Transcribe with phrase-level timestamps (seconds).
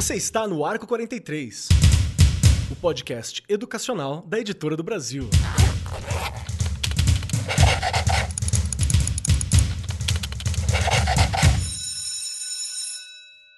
[0.00, 1.68] Você está no Arco 43,
[2.70, 5.28] o podcast educacional da Editora do Brasil.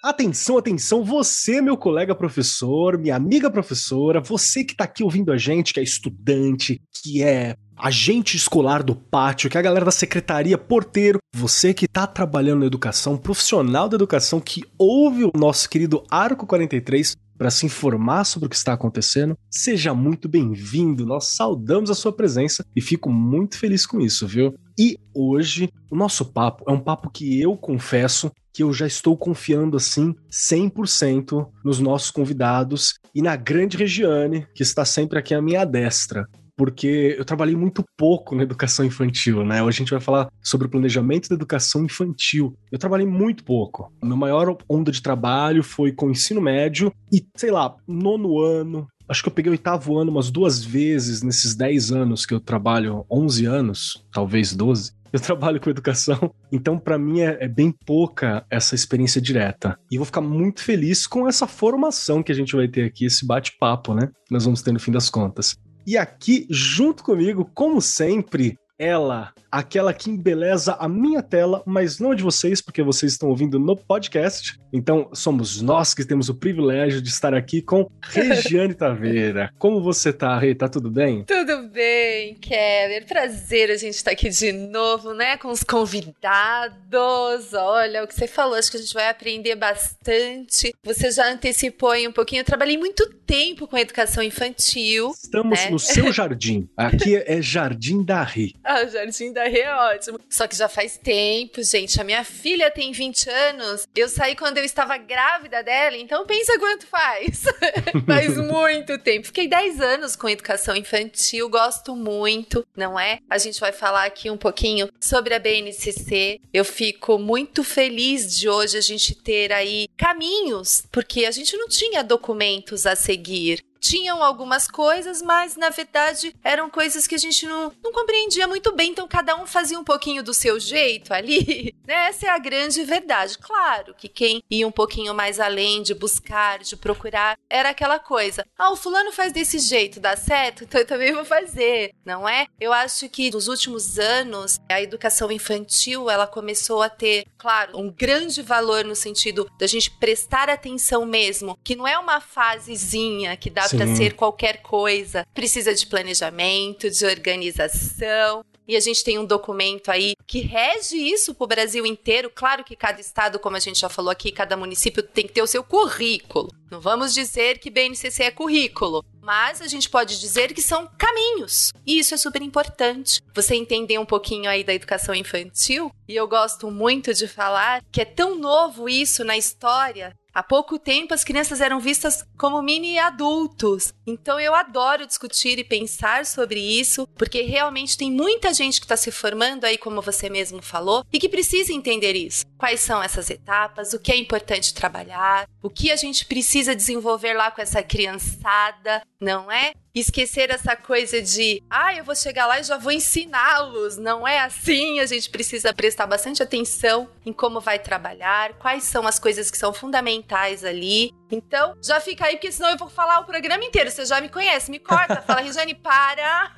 [0.02, 5.38] Atenção, atenção, você, meu colega professor, minha amiga professora, você que está aqui ouvindo a
[5.38, 9.92] gente, que é estudante, que é agente escolar do pátio, que é a galera da
[9.92, 15.68] secretaria, porteiro, você que está trabalhando na educação, profissional da educação, que ouve o nosso
[15.68, 21.06] querido Arco 43 para se informar sobre o que está acontecendo, seja muito bem-vindo.
[21.06, 24.54] Nós saudamos a sua presença e fico muito feliz com isso, viu?
[24.78, 29.16] E hoje o nosso papo é um papo que eu confesso que eu já estou
[29.16, 35.40] confiando assim 100% nos nossos convidados e na grande Regiane, que está sempre aqui à
[35.40, 39.62] minha destra porque eu trabalhei muito pouco na educação infantil, né?
[39.62, 42.56] Hoje a gente vai falar sobre o planejamento da educação infantil.
[42.70, 43.92] Eu trabalhei muito pouco.
[44.00, 48.86] A minha maior onda de trabalho foi com ensino médio e, sei lá, nono ano.
[49.08, 53.04] Acho que eu peguei oitavo ano umas duas vezes nesses 10 anos que eu trabalho,
[53.10, 58.46] 11 anos, talvez 12 eu trabalho com educação, então para mim é, é, bem pouca
[58.48, 59.78] essa experiência direta.
[59.90, 63.26] E vou ficar muito feliz com essa formação que a gente vai ter aqui, esse
[63.26, 64.06] bate-papo, né?
[64.26, 65.54] Que nós vamos ter no fim das contas.
[65.86, 72.10] E aqui, junto comigo, como sempre, ela, aquela que embeleza a minha tela, mas não
[72.10, 74.58] a de vocês, porque vocês estão ouvindo no podcast.
[74.72, 79.52] Então, somos nós que temos o privilégio de estar aqui com Regiane Taveira.
[79.56, 80.54] Como você tá, Rei?
[80.54, 81.22] Tá tudo bem?
[81.24, 83.06] Tudo bem, Keller.
[83.06, 85.36] Prazer a gente estar tá aqui de novo, né?
[85.36, 87.52] Com os convidados.
[87.54, 90.74] Olha, o que você falou, acho que a gente vai aprender bastante.
[90.84, 92.40] Você já antecipou aí um pouquinho.
[92.40, 95.12] Eu trabalhei muito tempo com educação infantil.
[95.12, 95.70] Estamos né?
[95.70, 96.68] no seu jardim.
[96.76, 98.52] Aqui é Jardim da Rê.
[98.72, 100.18] Ah, o Jardim da Rê é ótimo.
[100.30, 102.00] Só que já faz tempo, gente.
[102.00, 103.86] A minha filha tem 20 anos.
[103.94, 107.42] Eu saí quando eu estava grávida dela, então pensa quanto faz.
[108.06, 109.26] faz muito tempo.
[109.26, 113.18] Fiquei 10 anos com educação infantil, gosto muito, não é?
[113.28, 116.40] A gente vai falar aqui um pouquinho sobre a BNCC.
[116.50, 121.68] Eu fico muito feliz de hoje a gente ter aí caminhos, porque a gente não
[121.68, 127.44] tinha documentos a seguir tinham algumas coisas, mas na verdade eram coisas que a gente
[127.46, 131.74] não, não compreendia muito bem, então cada um fazia um pouquinho do seu jeito ali.
[131.84, 131.94] Né?
[132.06, 133.36] Essa é a grande verdade.
[133.38, 138.46] Claro que quem ia um pouquinho mais além de buscar, de procurar, era aquela coisa:
[138.56, 142.46] ah, o fulano faz desse jeito, dá certo, então eu também vou fazer, não é?
[142.60, 147.90] Eu acho que nos últimos anos a educação infantil ela começou a ter, claro, um
[147.90, 153.50] grande valor no sentido da gente prestar atenção mesmo, que não é uma fasezinha que
[153.50, 155.26] dá para ser qualquer coisa.
[155.34, 158.44] Precisa de planejamento, de organização.
[158.66, 162.30] E a gente tem um documento aí que rege isso para o Brasil inteiro.
[162.32, 165.42] Claro que cada estado, como a gente já falou aqui, cada município tem que ter
[165.42, 166.48] o seu currículo.
[166.70, 171.72] Não vamos dizer que BNCC é currículo, mas a gente pode dizer que são caminhos.
[171.86, 173.20] E isso é super importante.
[173.34, 178.00] Você entender um pouquinho aí da educação infantil, e eu gosto muito de falar que
[178.00, 182.98] é tão novo isso na história Há pouco tempo as crianças eram vistas como mini
[182.98, 183.92] adultos.
[184.06, 188.96] Então eu adoro discutir e pensar sobre isso, porque realmente tem muita gente que está
[188.96, 192.46] se formando aí, como você mesmo falou, e que precisa entender isso.
[192.56, 197.34] Quais são essas etapas, o que é importante trabalhar, o que a gente precisa desenvolver
[197.34, 199.74] lá com essa criançada, não é?
[199.94, 203.98] Esquecer essa coisa de, ah, eu vou chegar lá e já vou ensiná-los.
[203.98, 205.00] Não é assim.
[205.00, 209.58] A gente precisa prestar bastante atenção em como vai trabalhar, quais são as coisas que
[209.58, 211.12] são fundamentais ali.
[211.30, 213.90] Então, já fica aí, porque senão eu vou falar o programa inteiro.
[213.90, 215.22] Você já me conhece, me corta.
[215.22, 216.52] Fala, Regiane, para.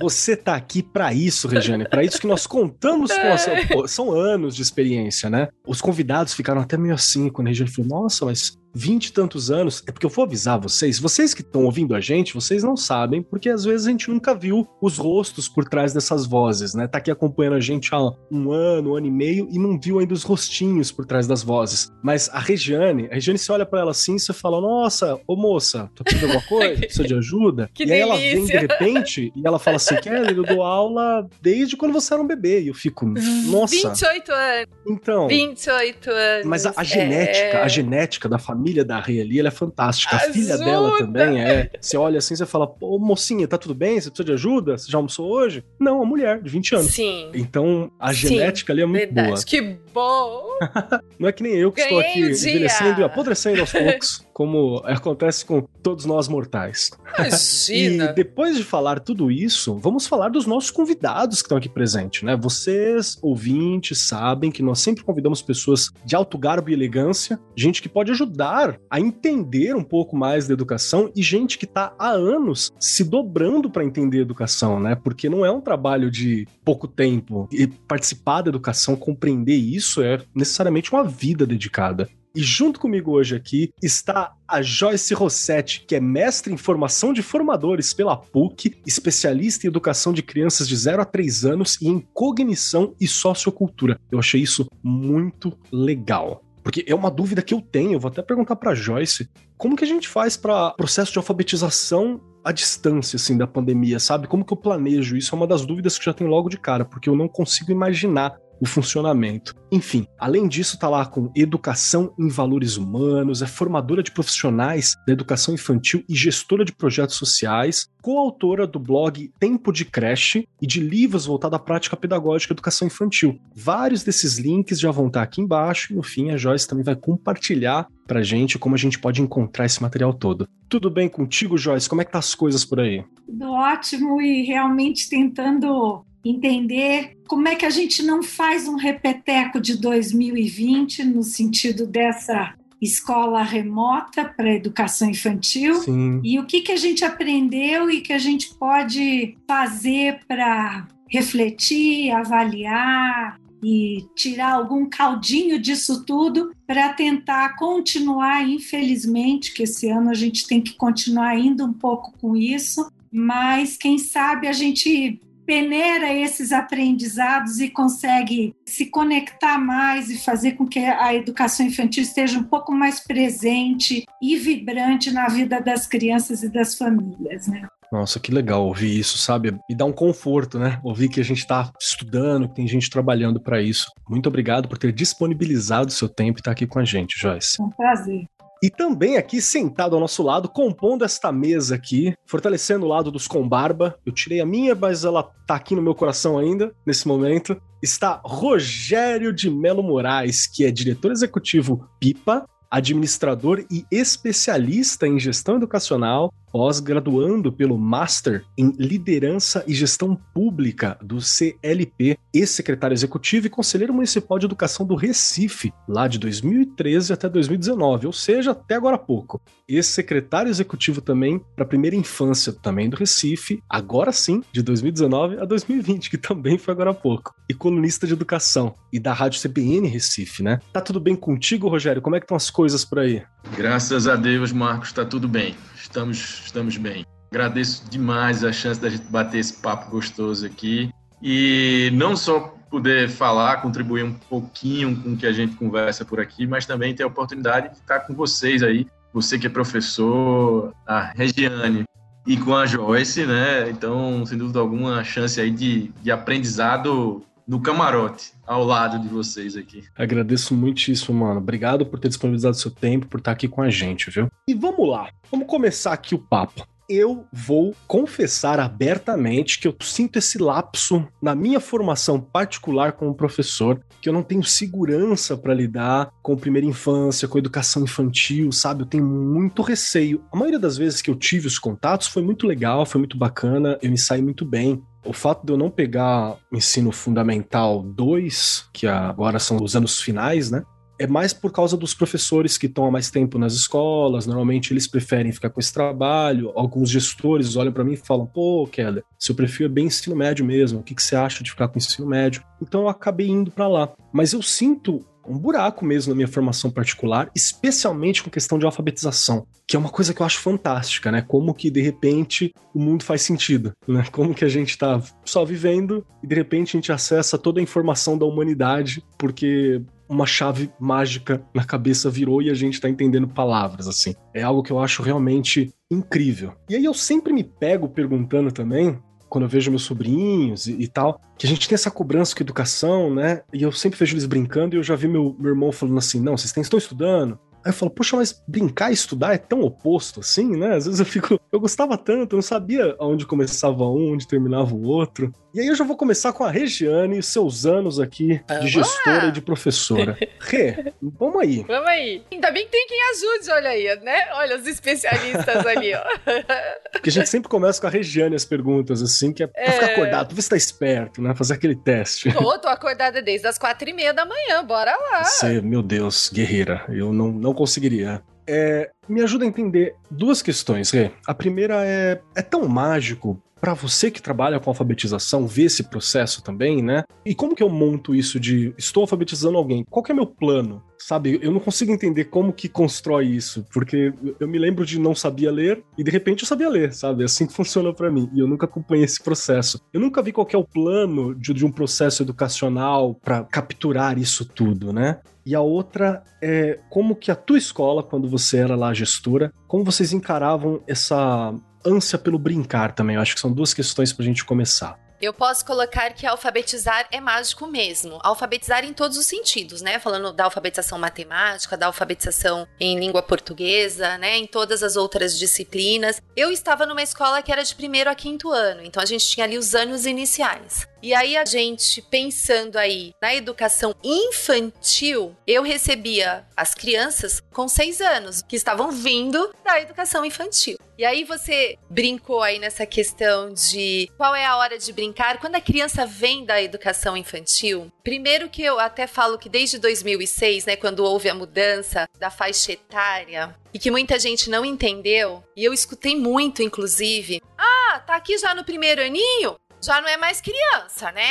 [0.00, 1.88] Você tá aqui para isso, Regiane.
[1.88, 5.48] Para isso que nós contamos com a Pô, São anos de experiência, né?
[5.66, 9.50] Os convidados ficaram até meio assim quando a Regiane falou: Nossa, mas vinte e tantos
[9.50, 12.76] anos, é porque eu vou avisar vocês, vocês que estão ouvindo a gente, vocês não
[12.76, 16.86] sabem, porque às vezes a gente nunca viu os rostos por trás dessas vozes, né?
[16.86, 18.00] Tá aqui acompanhando a gente há
[18.30, 21.42] um ano, um ano e meio e não viu ainda os rostinhos por trás das
[21.42, 21.90] vozes.
[22.02, 25.90] Mas a Regiane, a Regiane você olha para ela assim, você fala: "Nossa, ô moça,
[25.94, 26.80] tô pedindo alguma coisa?
[26.80, 28.14] Precisa de ajuda?" que e delícia.
[28.14, 31.92] aí ela vem de repente e ela fala assim: "Kelly, eu dou aula desde quando
[31.92, 32.62] você era um bebê".
[32.62, 33.06] E eu fico:
[33.46, 33.90] "Nossa".
[33.90, 34.68] 28 anos.
[34.86, 35.28] Então.
[35.28, 36.46] 28 anos.
[36.46, 37.62] Mas a, a genética, é...
[37.62, 40.16] a genética da família da Rê ali, ela é fantástica.
[40.16, 40.30] Ajuda.
[40.30, 41.70] A filha dela também é.
[41.80, 44.00] Você olha assim, você fala, pô, mocinha, tá tudo bem?
[44.00, 44.78] Você precisa de ajuda?
[44.78, 45.64] Você já almoçou hoje?
[45.78, 46.92] Não, a mulher, de 20 anos.
[46.92, 47.30] Sim.
[47.34, 49.28] Então, a genética Sim, ali é muito verdade.
[49.28, 49.44] boa.
[49.44, 50.58] Que bom.
[51.18, 52.50] Não é que nem eu que Ganhei estou aqui dia.
[52.50, 56.90] envelhecendo e apodrecendo aos poucos, como acontece com todos nós mortais.
[57.18, 58.04] Imagina.
[58.06, 62.22] E depois de falar tudo isso, vamos falar dos nossos convidados que estão aqui presentes,
[62.22, 62.36] né?
[62.36, 67.88] Vocês, ouvintes, sabem que nós sempre convidamos pessoas de alto garbo e elegância, gente que
[67.88, 72.70] pode ajudar a entender um pouco mais da educação e gente que está há anos
[72.78, 74.94] se dobrando para entender a educação, né?
[74.94, 77.48] Porque não é um trabalho de pouco tempo.
[77.52, 82.08] E participar da educação, compreender isso é necessariamente uma vida dedicada.
[82.34, 87.22] E junto comigo hoje aqui está a Joyce Rossetti, que é mestre em formação de
[87.22, 91.98] formadores pela PUC, especialista em educação de crianças de 0 a 3 anos e em
[92.14, 93.98] cognição e sociocultura.
[94.12, 96.44] Eu achei isso muito legal.
[96.62, 99.84] Porque é uma dúvida que eu tenho, eu vou até perguntar para Joyce, como que
[99.84, 104.28] a gente faz para processo de alfabetização à distância assim da pandemia, sabe?
[104.28, 105.34] Como que eu planejo isso?
[105.34, 108.36] É uma das dúvidas que já tenho logo de cara, porque eu não consigo imaginar
[108.60, 109.54] o funcionamento.
[109.72, 115.12] Enfim, além disso, tá lá com educação em valores humanos, é formadora de profissionais da
[115.12, 120.80] educação infantil e gestora de projetos sociais, coautora do blog Tempo de Creche e de
[120.80, 123.38] livros voltados à prática pedagógica e educação infantil.
[123.54, 126.96] Vários desses links já vão estar aqui embaixo e no fim a Joyce também vai
[126.96, 130.48] compartilhar pra gente como a gente pode encontrar esse material todo.
[130.68, 131.88] Tudo bem contigo, Joyce?
[131.88, 133.04] Como é que tá as coisas por aí?
[133.26, 139.60] Tudo ótimo e realmente tentando entender como é que a gente não faz um repeteco
[139.60, 146.20] de 2020 no sentido dessa escola remota para educação infantil Sim.
[146.24, 152.10] e o que, que a gente aprendeu e que a gente pode fazer para refletir,
[152.10, 160.14] avaliar e tirar algum caldinho disso tudo para tentar continuar, infelizmente, que esse ano a
[160.14, 165.20] gente tem que continuar indo um pouco com isso, mas quem sabe a gente
[165.50, 172.04] peneira esses aprendizados e consegue se conectar mais e fazer com que a educação infantil
[172.04, 177.66] esteja um pouco mais presente e vibrante na vida das crianças e das famílias, né?
[177.90, 179.58] Nossa, que legal ouvir isso, sabe?
[179.68, 180.78] E dá um conforto, né?
[180.84, 183.90] Ouvir que a gente está estudando, que tem gente trabalhando para isso.
[184.08, 187.60] Muito obrigado por ter disponibilizado o seu tempo e estar aqui com a gente, Joyce.
[187.60, 188.24] É um prazer.
[188.62, 193.26] E também aqui sentado ao nosso lado, compondo esta mesa aqui, fortalecendo o lado dos
[193.26, 193.98] com barba.
[194.04, 197.58] Eu tirei a minha, mas ela tá aqui no meu coração ainda, nesse momento.
[197.82, 205.56] Está Rogério de Melo Moraes, que é diretor executivo PIPA, administrador e especialista em gestão
[205.56, 213.94] educacional, pós-graduando pelo Master em Liderança e Gestão Pública do CLP, ex-secretário executivo e conselheiro
[213.94, 218.98] municipal de educação do Recife, lá de 2013 até 2019, ou seja, até agora há
[218.98, 219.40] pouco.
[219.68, 225.44] Ex-secretário executivo também para a primeira infância também do Recife, agora sim, de 2019 a
[225.44, 227.34] 2020, que também foi agora há pouco.
[227.48, 230.60] E colunista de educação e da Rádio CBN Recife, né?
[230.72, 232.02] Tá tudo bem contigo, Rogério?
[232.02, 233.22] Como é que estão as coisas por aí?
[233.56, 235.54] Graças a Deus, Marcos, tá tudo bem.
[235.76, 237.04] Estamos, estamos bem.
[237.30, 240.90] Agradeço demais a chance da gente bater esse papo gostoso aqui.
[241.22, 246.20] E não só poder falar, contribuir um pouquinho com o que a gente conversa por
[246.20, 248.86] aqui, mas também ter a oportunidade de estar com vocês aí.
[249.12, 251.84] Você que é professor, a Regiane
[252.26, 253.68] e com a Joyce, né?
[253.70, 259.08] Então, sem dúvida alguma, a chance aí de, de aprendizado no camarote, ao lado de
[259.08, 259.82] vocês aqui.
[259.96, 261.40] Agradeço muitíssimo, mano.
[261.40, 264.28] Obrigado por ter disponibilizado seu tempo, por estar aqui com a gente, viu?
[264.46, 266.64] E vamos lá, vamos começar aqui o papo.
[266.92, 273.80] Eu vou confessar abertamente que eu sinto esse lapso na minha formação particular como professor,
[274.02, 278.82] que eu não tenho segurança para lidar com primeira infância, com educação infantil, sabe?
[278.82, 280.24] Eu tenho muito receio.
[280.32, 283.78] A maioria das vezes que eu tive os contatos foi muito legal, foi muito bacana,
[283.80, 284.82] eu me saí muito bem.
[285.04, 290.50] O fato de eu não pegar ensino fundamental 2, que agora são os anos finais,
[290.50, 290.64] né?
[291.00, 294.26] É mais por causa dos professores que estão há mais tempo nas escolas.
[294.26, 296.52] Normalmente eles preferem ficar com esse trabalho.
[296.54, 300.44] Alguns gestores olham para mim e falam: pô, Keller, seu perfil é bem ensino médio
[300.44, 300.80] mesmo.
[300.80, 302.42] O que, que você acha de ficar com ensino médio?
[302.60, 303.90] Então eu acabei indo para lá.
[304.12, 309.46] Mas eu sinto um buraco mesmo na minha formação particular, especialmente com questão de alfabetização,
[309.66, 311.22] que é uma coisa que eu acho fantástica, né?
[311.22, 314.04] Como que de repente o mundo faz sentido, né?
[314.12, 317.62] Como que a gente tá só vivendo e de repente a gente acessa toda a
[317.62, 319.80] informação da humanidade porque
[320.10, 324.14] uma chave mágica na cabeça virou e a gente tá entendendo palavras, assim.
[324.34, 326.52] É algo que eu acho realmente incrível.
[326.68, 328.98] E aí eu sempre me pego perguntando também
[329.28, 332.42] quando eu vejo meus sobrinhos e, e, tal, que a gente tem essa cobrança com
[332.42, 333.42] educação, né?
[333.54, 336.20] E eu sempre vejo eles brincando e eu já vi meu, meu irmão falando assim:
[336.20, 340.20] não, vocês estão estudando, Aí eu falo, poxa, mas brincar e estudar é tão oposto
[340.20, 340.76] assim, né?
[340.76, 344.74] Às vezes eu fico, eu gostava tanto, eu não sabia aonde começava um, onde terminava
[344.74, 345.30] o outro.
[345.52, 349.26] E aí eu já vou começar com a Regiane e seus anos aqui de gestora
[349.26, 350.16] e de professora.
[350.38, 351.64] Rê, vamos aí.
[351.66, 352.22] Vamos aí.
[352.30, 354.28] Ainda bem que tem quem ajude, olha aí, né?
[354.34, 356.02] Olha os especialistas ali, ó.
[356.92, 359.72] Porque a gente sempre começa com a Regiane as perguntas, assim, que é pra é...
[359.72, 361.34] ficar acordado, pra ver se tá esperto, né?
[361.34, 362.32] Fazer aquele teste.
[362.32, 365.24] Tô, tô acordada desde as quatro e meia da manhã, bora lá.
[365.24, 368.22] Você, meu Deus, guerreira, eu não, não conseguiria.
[368.46, 371.10] É, me ajuda a entender duas questões, Rê.
[371.26, 376.42] A primeira é, é tão mágico para você que trabalha com alfabetização ver esse processo
[376.42, 377.04] também, né?
[377.24, 379.84] E como que eu monto isso de estou alfabetizando alguém?
[379.88, 380.82] Qual que é meu plano?
[380.98, 385.14] Sabe, eu não consigo entender como que constrói isso, porque eu me lembro de não
[385.14, 387.22] sabia ler e de repente eu sabia ler, sabe?
[387.22, 388.30] É assim que funciona para mim.
[388.34, 389.80] E eu nunca acompanhei esse processo.
[389.92, 394.44] Eu nunca vi qual é o plano de, de um processo educacional para capturar isso
[394.44, 395.20] tudo, né?
[395.44, 399.84] E a outra é como que a tua escola, quando você era lá gestora, como
[399.84, 403.16] vocês encaravam essa ânsia pelo brincar também.
[403.16, 404.98] Eu acho que são duas questões para a gente começar.
[405.20, 408.18] Eu posso colocar que alfabetizar é mágico mesmo.
[408.22, 409.98] Alfabetizar em todos os sentidos, né?
[409.98, 414.38] Falando da alfabetização matemática, da alfabetização em língua portuguesa, né?
[414.38, 416.22] Em todas as outras disciplinas.
[416.34, 419.44] Eu estava numa escola que era de primeiro a quinto ano, então a gente tinha
[419.44, 420.88] ali os anos iniciais.
[421.02, 428.02] E aí a gente pensando aí na educação infantil, eu recebia as crianças com seis
[428.02, 430.76] anos que estavam vindo da educação infantil.
[430.98, 435.54] E aí você brincou aí nessa questão de qual é a hora de brincar quando
[435.54, 437.90] a criança vem da educação infantil.
[438.04, 442.72] Primeiro que eu até falo que desde 2006, né, quando houve a mudança da faixa
[442.72, 447.40] etária, e que muita gente não entendeu, e eu escutei muito, inclusive.
[447.56, 449.56] Ah, tá aqui já no primeiro aninho?
[449.82, 451.30] Já não é mais criança, né?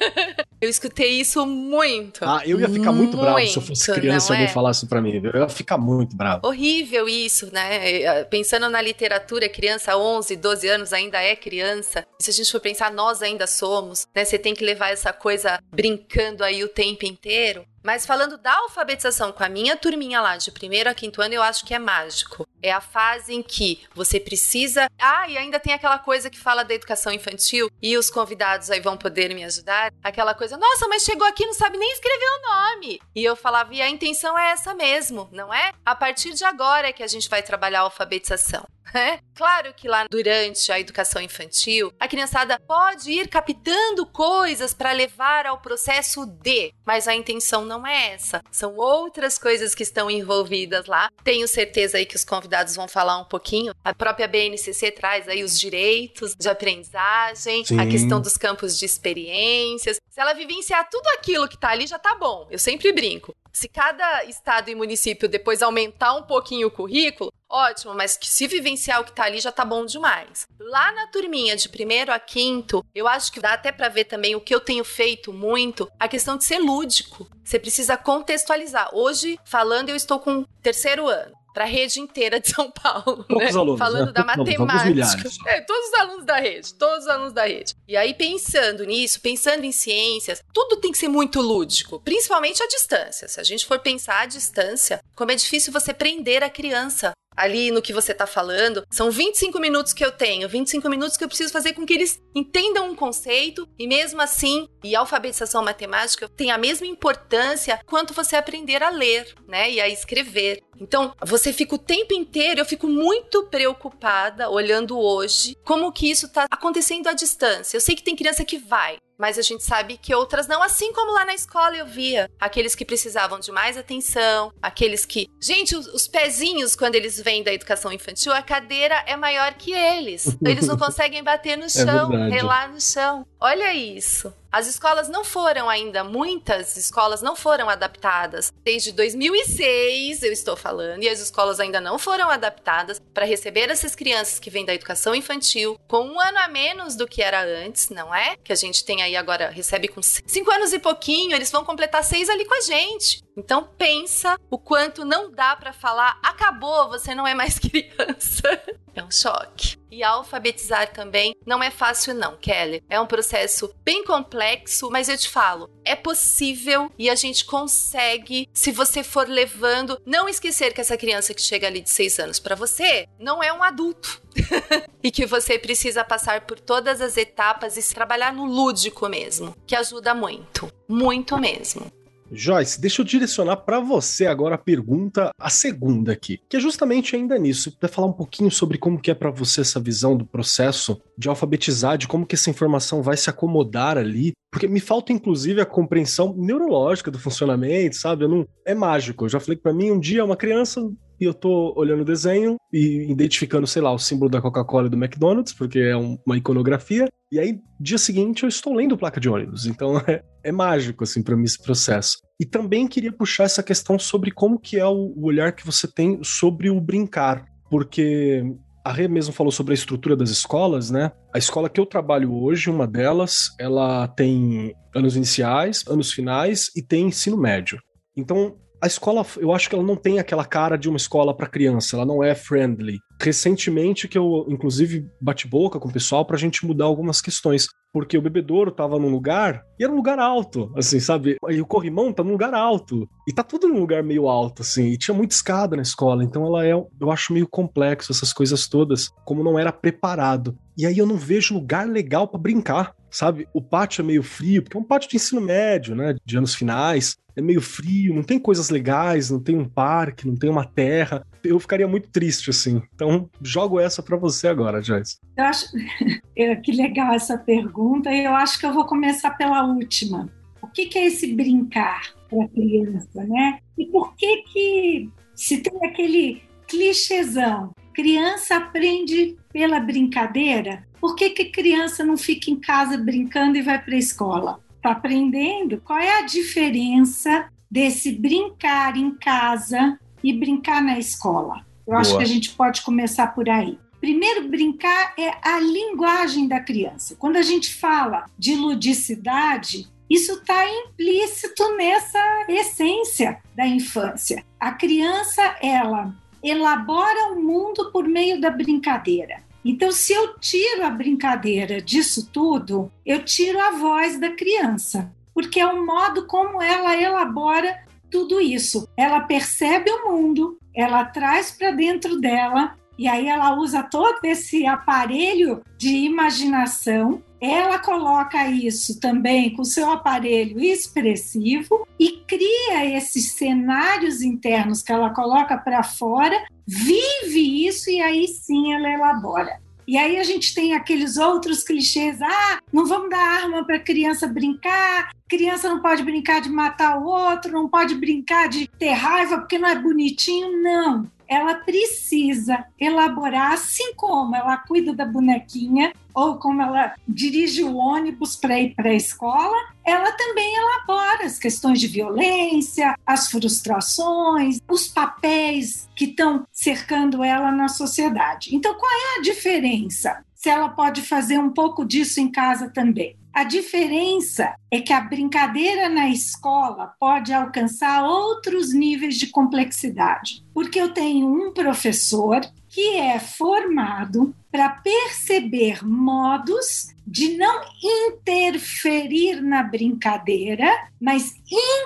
[0.60, 2.24] eu escutei isso muito.
[2.24, 4.52] Ah, eu ia ficar muito, muito bravo se eu fosse criança e alguém é?
[4.52, 5.20] falasse para mim.
[5.22, 6.46] Eu ia ficar muito bravo.
[6.46, 8.02] Horrível isso, né?
[8.02, 12.06] Eh, pensando na literatura, criança 11, 12 anos ainda é criança.
[12.18, 14.24] E se a gente for pensar, nós ainda somos, né?
[14.24, 17.64] Você tem que levar essa coisa brincando aí o tempo inteiro.
[17.84, 21.42] Mas falando da alfabetização com a minha turminha lá, de primeiro a quinto ano, eu
[21.42, 22.48] acho que é mágico.
[22.62, 24.88] É a fase em que você precisa.
[24.98, 28.80] Ah, e ainda tem aquela coisa que fala da educação infantil, e os convidados aí
[28.80, 29.92] vão poder me ajudar.
[30.02, 33.00] Aquela coisa, nossa, mas chegou aqui não sabe nem escrever o nome.
[33.14, 35.72] E eu falava, e a intenção é essa mesmo, não é?
[35.84, 38.64] A partir de agora é que a gente vai trabalhar a alfabetização.
[38.94, 39.18] É?
[39.34, 45.46] Claro que lá durante a educação infantil, a criançada pode ir captando coisas para levar
[45.46, 48.40] ao processo de, mas a intenção não é essa.
[48.52, 51.08] São outras coisas que estão envolvidas lá.
[51.24, 53.74] Tenho certeza aí que os convidados vão falar um pouquinho.
[53.84, 57.80] A própria BNCC traz aí os direitos de aprendizagem, Sim.
[57.80, 59.98] a questão dos campos de experiências.
[60.08, 62.46] Se ela vivenciar tudo aquilo que tá ali, já tá bom.
[62.48, 63.34] Eu sempre brinco.
[63.54, 68.48] Se cada estado e município depois aumentar um pouquinho o currículo, ótimo, mas que se
[68.48, 70.48] vivenciar o que tá ali já tá bom demais.
[70.58, 74.34] Lá na turminha de primeiro a quinto, eu acho que dá até para ver também
[74.34, 77.30] o que eu tenho feito muito, a questão de ser lúdico.
[77.44, 78.92] Você precisa contextualizar.
[78.92, 83.24] Hoje, falando, eu estou com terceiro ano para a rede inteira de São Paulo.
[83.24, 83.60] Poucos né?
[83.60, 84.12] alunos, Falando né?
[84.12, 85.30] da matemática.
[85.46, 87.74] É, todos os alunos da rede, todos os alunos da rede.
[87.86, 92.66] E aí, pensando nisso, pensando em ciências, tudo tem que ser muito lúdico, principalmente a
[92.66, 93.28] distância.
[93.28, 97.70] Se a gente for pensar à distância, como é difícil você prender a criança ali
[97.70, 98.84] no que você está falando.
[98.90, 102.20] São 25 minutos que eu tenho, 25 minutos que eu preciso fazer com que eles
[102.34, 108.36] entendam um conceito e mesmo assim, e alfabetização matemática tem a mesma importância quanto você
[108.36, 110.60] aprender a ler, né, e a escrever.
[110.80, 116.26] Então, você fica o tempo inteiro, eu fico muito preocupada olhando hoje como que isso
[116.26, 117.76] está acontecendo à distância.
[117.76, 120.92] Eu sei que tem criança que vai, mas a gente sabe que outras não, assim
[120.92, 125.76] como lá na escola eu via aqueles que precisavam de mais atenção, aqueles que, gente,
[125.76, 130.36] os, os pezinhos quando eles vêm da educação infantil, a cadeira é maior que eles.
[130.44, 133.26] Eles não conseguem bater no é chão, é relar no chão.
[133.46, 134.32] Olha isso.
[134.50, 138.50] As escolas não foram ainda, muitas escolas não foram adaptadas.
[138.62, 143.94] Desde 2006, eu estou falando, e as escolas ainda não foram adaptadas para receber essas
[143.94, 147.90] crianças que vêm da educação infantil com um ano a menos do que era antes,
[147.90, 148.36] não é?
[148.42, 152.02] Que a gente tem aí agora, recebe com cinco anos e pouquinho, eles vão completar
[152.02, 153.23] seis ali com a gente.
[153.36, 158.62] Então pensa o quanto não dá para falar, acabou, você não é mais criança.
[158.94, 159.76] É um choque.
[159.90, 162.82] E alfabetizar também não é fácil, não, Kelly.
[162.88, 168.48] É um processo bem complexo, mas eu te falo, é possível e a gente consegue
[168.52, 170.00] se você for levando.
[170.06, 173.52] Não esquecer que essa criança que chega ali de seis anos para você não é
[173.52, 174.22] um adulto.
[175.02, 179.76] e que você precisa passar por todas as etapas e trabalhar no lúdico mesmo, que
[179.76, 180.72] ajuda muito.
[180.88, 181.90] Muito mesmo.
[182.34, 187.14] Joyce, deixa eu direcionar para você agora a pergunta, a segunda aqui, que é justamente
[187.16, 187.72] ainda nisso.
[187.72, 191.28] Puder falar um pouquinho sobre como que é para você essa visão do processo de
[191.28, 195.66] alfabetizar, de como que essa informação vai se acomodar ali, porque me falta inclusive a
[195.66, 198.24] compreensão neurológica do funcionamento, sabe?
[198.24, 199.24] Eu não é mágico.
[199.24, 200.80] Eu já falei que para mim um dia uma criança
[201.20, 204.90] e eu tô olhando o desenho e identificando, sei lá, o símbolo da Coca-Cola e
[204.90, 207.08] do McDonald's, porque é um, uma iconografia.
[207.30, 209.66] E aí, dia seguinte, eu estou lendo placa de ônibus.
[209.66, 212.18] Então é, é mágico, assim, para mim esse processo.
[212.40, 215.86] E também queria puxar essa questão sobre como que é o, o olhar que você
[215.86, 217.44] tem sobre o brincar.
[217.70, 218.42] Porque
[218.84, 221.10] a Rê mesmo falou sobre a estrutura das escolas, né?
[221.34, 226.82] A escola que eu trabalho hoje, uma delas, ela tem anos iniciais, anos finais e
[226.82, 227.80] tem ensino médio.
[228.14, 231.46] Então, a escola, eu acho que ela não tem aquela cara de uma escola para
[231.46, 232.98] criança, ela não é friendly.
[233.18, 237.66] Recentemente que eu, inclusive, bati boca com o pessoal pra gente mudar algumas questões.
[237.94, 241.36] Porque o bebedouro tava num lugar e era um lugar alto, assim, sabe?
[241.48, 243.08] E o corrimão tá num lugar alto.
[243.26, 244.88] E tá tudo num lugar meio alto, assim.
[244.88, 246.22] E tinha muita escada na escola.
[246.22, 250.58] Então ela é, eu acho meio complexo essas coisas todas, como não era preparado.
[250.76, 253.48] E aí eu não vejo lugar legal para brincar, sabe?
[253.54, 256.16] O pátio é meio frio, porque é um pátio de ensino médio, né?
[256.26, 260.36] De anos finais é meio frio, não tem coisas legais, não tem um parque, não
[260.36, 261.26] tem uma terra.
[261.42, 262.82] Eu ficaria muito triste, assim.
[262.94, 265.18] Então, jogo essa para você agora, Joyce.
[265.36, 265.66] Eu acho
[266.62, 270.28] que legal essa pergunta, eu acho que eu vou começar pela última.
[270.62, 273.58] O que, é esse brincar para criança, né?
[273.76, 280.86] E por que que se tem aquele clichêzão, criança aprende pela brincadeira?
[281.00, 284.63] Por que que criança não fica em casa brincando e vai para a escola?
[284.84, 291.64] Está aprendendo qual é a diferença desse brincar em casa e brincar na escola.
[291.86, 292.00] Eu Boa.
[292.00, 293.78] acho que a gente pode começar por aí.
[293.98, 297.16] Primeiro, brincar é a linguagem da criança.
[297.18, 304.44] Quando a gente fala de ludicidade, isso está implícito nessa essência da infância.
[304.60, 309.42] A criança, ela elabora o mundo por meio da brincadeira.
[309.64, 315.58] Então, se eu tiro a brincadeira disso tudo, eu tiro a voz da criança, porque
[315.58, 318.88] é o modo como ela elabora tudo isso.
[318.96, 324.66] Ela percebe o mundo, ela traz para dentro dela e aí ela usa todo esse
[324.66, 334.22] aparelho de imaginação ela coloca isso também com seu aparelho expressivo e cria esses cenários
[334.22, 339.62] internos que ela coloca para fora, vive isso e aí sim ela elabora.
[339.86, 344.26] E aí a gente tem aqueles outros clichês: ah, não vamos dar arma para criança
[344.26, 349.38] brincar, criança não pode brincar de matar o outro, não pode brincar de ter raiva
[349.38, 350.62] porque não é bonitinho.
[350.62, 357.76] Não ela precisa elaborar, assim como ela cuida da bonequinha ou como ela dirige o
[357.76, 364.60] ônibus para ir para a escola, ela também elabora as questões de violência, as frustrações,
[364.70, 368.54] os papéis que estão cercando ela na sociedade.
[368.54, 370.24] Então, qual é a diferença?
[370.34, 373.16] Se ela pode fazer um pouco disso em casa também.
[373.34, 380.80] A diferença é que a brincadeira na escola pode alcançar outros níveis de complexidade, porque
[380.80, 390.88] eu tenho um professor que é formado para perceber modos de não interferir na brincadeira,
[391.00, 391.34] mas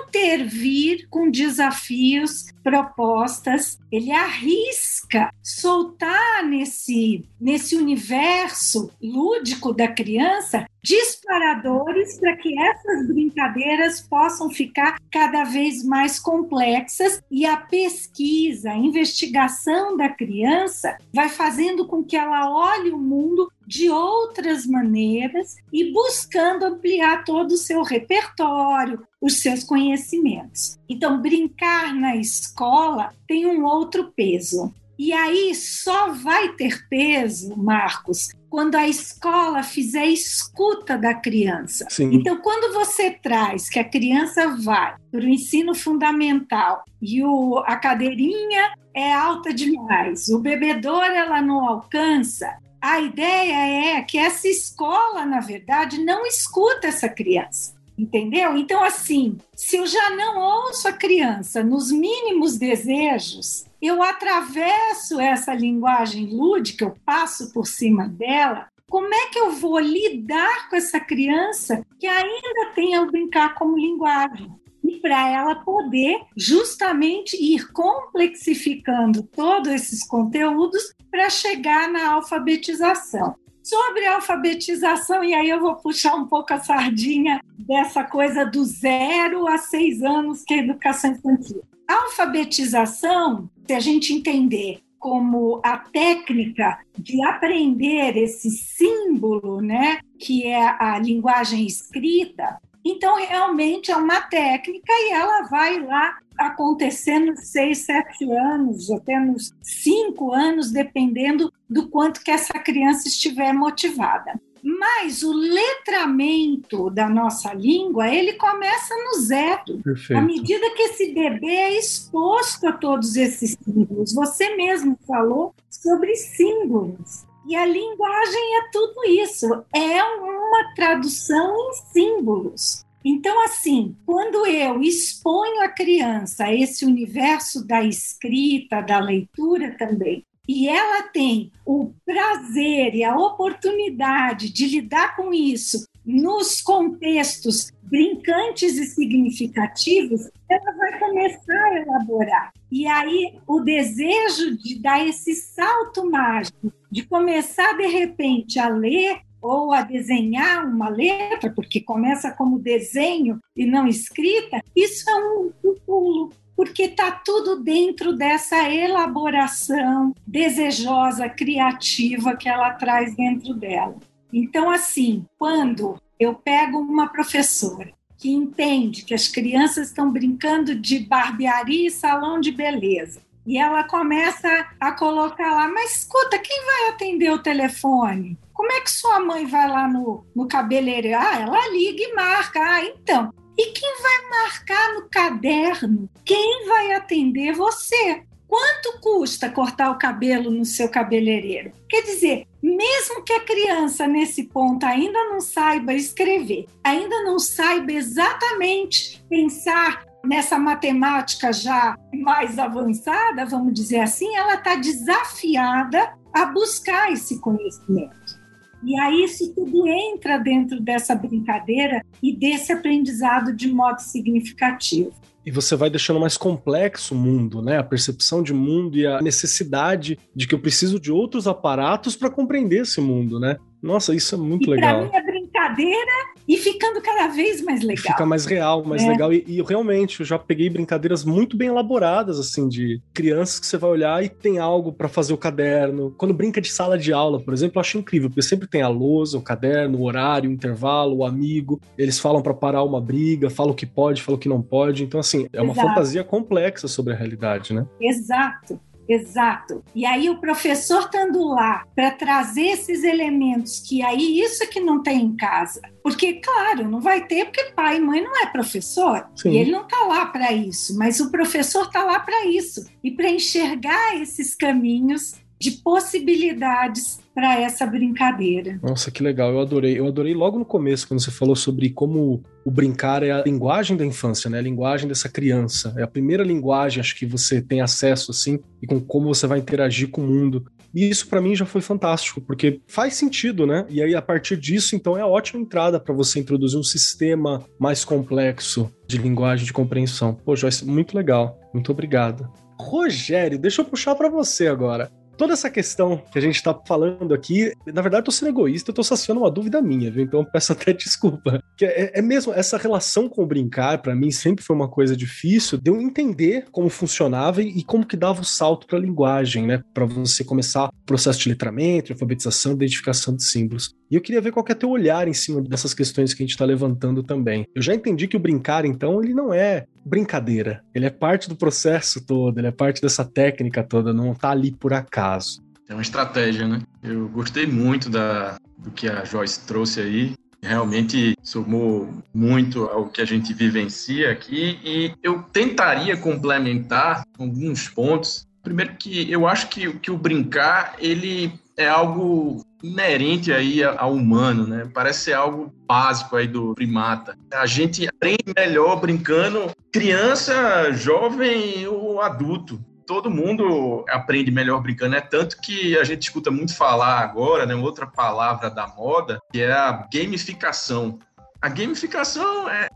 [0.05, 3.79] intervir com desafios, propostas.
[3.91, 14.49] Ele arrisca soltar nesse, nesse universo lúdico da criança disparadores para que essas brincadeiras possam
[14.49, 22.03] ficar cada vez mais complexas e a pesquisa, a investigação da criança vai fazendo com
[22.03, 29.05] que ela olhe o mundo de outras maneiras e buscando ampliar todo o seu repertório,
[29.21, 30.79] os seus conhecimentos.
[30.89, 34.73] Então, brincar na escola tem um outro peso.
[34.97, 41.85] E aí só vai ter peso, Marcos, quando a escola fizer escuta da criança.
[41.89, 42.09] Sim.
[42.13, 47.75] Então, quando você traz que a criança vai para o ensino fundamental e o, a
[47.75, 55.25] cadeirinha é alta demais, o bebedouro ela não alcança, a ideia é que essa escola,
[55.25, 57.78] na verdade, não escuta essa criança.
[57.99, 58.55] Entendeu?
[58.55, 65.53] Então, assim, se eu já não ouço a criança nos mínimos desejos, eu atravesso essa
[65.53, 68.69] linguagem lúdica, eu passo por cima dela.
[68.89, 73.77] Como é que eu vou lidar com essa criança que ainda tem o brincar como
[73.77, 74.49] linguagem?
[74.81, 83.35] e para ela poder justamente ir complexificando todos esses conteúdos para chegar na alfabetização.
[83.69, 88.65] Sobre a alfabetização, e aí eu vou puxar um pouco a sardinha dessa coisa do
[88.65, 91.61] zero a seis anos, que é a educação infantil.
[91.87, 100.47] A alfabetização, se a gente entender como a técnica de aprender esse símbolo, né, que
[100.47, 107.47] é a linguagem escrita, então realmente é uma técnica e ela vai lá acontecer nos
[107.47, 114.39] seis, sete anos, até nos cinco anos, dependendo do quanto que essa criança estiver motivada.
[114.61, 119.79] Mas o letramento da nossa língua, ele começa no zero.
[119.83, 120.17] Perfeito.
[120.17, 124.13] À medida que esse bebê é exposto a todos esses símbolos.
[124.13, 127.25] Você mesmo falou sobre símbolos.
[127.47, 132.85] E a linguagem é tudo isso, é uma tradução em símbolos.
[133.03, 140.25] Então, assim, quando eu exponho a criança a esse universo da escrita, da leitura também,
[140.47, 148.77] e ela tem o prazer e a oportunidade de lidar com isso nos contextos brincantes
[148.77, 152.53] e significativos, ela vai começar a elaborar.
[152.71, 159.21] E aí o desejo de dar esse salto mágico, de começar de repente a ler
[159.41, 165.51] ou a desenhar uma letra, porque começa como desenho e não escrita, isso é um,
[165.63, 173.95] um pulo porque está tudo dentro dessa elaboração desejosa, criativa que ela traz dentro dela.
[174.33, 180.99] Então, assim, quando eu pego uma professora que entende que as crianças estão brincando de
[180.99, 186.89] barbearia e salão de beleza, e ela começa a colocar lá, mas escuta, quem vai
[186.89, 188.37] atender o telefone?
[188.53, 191.17] Como é que sua mãe vai lá no, no cabeleireiro?
[191.17, 192.59] Ah, ela liga e marca.
[192.59, 196.09] Ah, então, e quem vai marcar no caderno?
[196.23, 198.23] Quem vai atender você?
[198.47, 201.71] Quanto custa cortar o cabelo no seu cabeleireiro?
[201.87, 207.91] Quer dizer, mesmo que a criança nesse ponto ainda não saiba escrever, ainda não saiba
[207.91, 217.11] exatamente pensar nessa matemática já mais avançada, vamos dizer assim, ela está desafiada a buscar
[217.11, 218.39] esse conhecimento.
[218.83, 225.11] E aí isso tudo entra dentro dessa brincadeira e desse aprendizado de modo significativo.
[225.45, 227.77] E você vai deixando mais complexo o mundo, né?
[227.77, 232.29] A percepção de mundo e a necessidade de que eu preciso de outros aparatos para
[232.29, 233.57] compreender esse mundo, né?
[233.81, 235.09] Nossa, isso é muito e legal.
[235.09, 236.11] Para mim é brincadeira
[236.49, 238.01] e ficando cada vez mais legal.
[238.01, 239.07] Fica mais real, mais é.
[239.07, 239.31] legal.
[239.31, 243.77] E, e, realmente, eu já peguei brincadeiras muito bem elaboradas, assim, de crianças que você
[243.77, 246.11] vai olhar e tem algo para fazer o caderno.
[246.17, 248.87] Quando brinca de sala de aula, por exemplo, eu acho incrível, porque sempre tem a
[248.87, 251.79] lousa, o caderno, o horário, o intervalo, o amigo.
[251.95, 255.03] Eles falam para parar uma briga, falam o que pode, falam o que não pode.
[255.03, 255.87] Então, assim, é uma Exato.
[255.87, 257.85] fantasia complexa sobre a realidade, né?
[258.01, 258.79] Exato.
[259.09, 259.83] Exato.
[259.95, 264.79] E aí o professor estando lá para trazer esses elementos que aí isso é que
[264.79, 265.81] não tem em casa.
[266.03, 269.27] Porque, claro, não vai ter, porque pai e mãe não é professor.
[269.35, 269.51] Sim.
[269.51, 270.95] E ele não está lá para isso.
[270.97, 272.85] Mas o professor está lá para isso.
[273.03, 278.79] E para enxergar esses caminhos de possibilidades para essa brincadeira.
[278.81, 279.99] Nossa, que legal, eu adorei.
[279.99, 283.97] Eu adorei logo no começo, quando você falou sobre como o brincar é a linguagem
[283.97, 284.59] da infância, né?
[284.59, 285.93] A linguagem dessa criança.
[285.97, 289.59] É a primeira linguagem, acho que você tem acesso, assim, e com como você vai
[289.59, 290.65] interagir com o mundo.
[290.93, 293.85] E isso para mim já foi fantástico, porque faz sentido, né?
[293.89, 298.03] E aí a partir disso, então é ótima entrada para você introduzir um sistema mais
[298.03, 300.33] complexo de linguagem de compreensão.
[300.33, 301.59] Pô, Joyce, muito legal.
[301.73, 302.51] Muito obrigado.
[302.79, 307.33] Rogério, deixa eu puxar para você agora toda essa questão que a gente tá falando
[307.33, 310.25] aqui, na verdade, eu tô sendo egoísta, eu tô saciando uma dúvida minha, viu?
[310.25, 311.63] Então peço até desculpa.
[311.77, 315.15] Que é, é mesmo essa relação com o brincar, para mim, sempre foi uma coisa
[315.15, 319.81] difícil de eu entender como funcionava e, como que dava o salto pra linguagem, né?
[319.93, 323.95] Para você começar o processo de letramento, alfabetização, identificação de símbolos.
[324.11, 326.53] E eu queria ver qual é teu olhar em cima dessas questões que a gente
[326.53, 327.67] está levantando também.
[327.75, 330.83] Eu já entendi que o brincar, então, ele não é brincadeira.
[330.95, 334.71] Ele é parte do processo todo, ele é parte dessa técnica toda, não está ali
[334.71, 335.61] por acaso.
[335.87, 336.81] É uma estratégia, né?
[337.03, 340.33] Eu gostei muito da, do que a Joyce trouxe aí.
[340.61, 348.47] Realmente somou muito ao que a gente vivencia aqui e eu tentaria complementar alguns pontos.
[348.61, 354.65] Primeiro que eu acho que, que o brincar, ele é algo inerente aí ao humano,
[354.65, 354.89] né?
[354.93, 357.37] Parece ser algo básico aí do primata.
[357.53, 362.83] A gente aprende melhor brincando, criança, jovem ou adulto.
[363.05, 367.73] Todo mundo aprende melhor brincando, é tanto que a gente escuta muito falar agora, né,
[367.73, 371.17] outra palavra da moda, que é a gamificação.
[371.59, 372.87] A gamificação é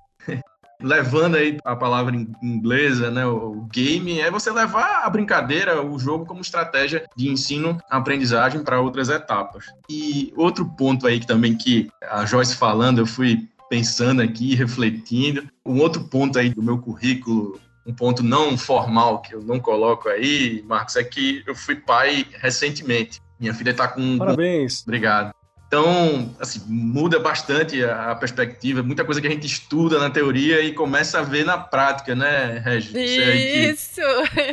[0.84, 6.26] levando aí a palavra inglesa, né, o game, é você levar a brincadeira, o jogo
[6.26, 9.66] como estratégia de ensino, aprendizagem para outras etapas.
[9.90, 15.48] E outro ponto aí que também que a Joyce falando, eu fui pensando aqui, refletindo.
[15.66, 20.10] Um outro ponto aí do meu currículo, um ponto não formal que eu não coloco
[20.10, 23.22] aí, Marcos, é que eu fui pai recentemente.
[23.40, 24.18] Minha filha está com.
[24.18, 24.84] Parabéns.
[24.84, 25.34] Obrigado.
[25.74, 30.72] Então, assim, muda bastante a perspectiva, muita coisa que a gente estuda na teoria e
[30.72, 32.94] começa a ver na prática, né, Regis?
[32.94, 34.02] Isso!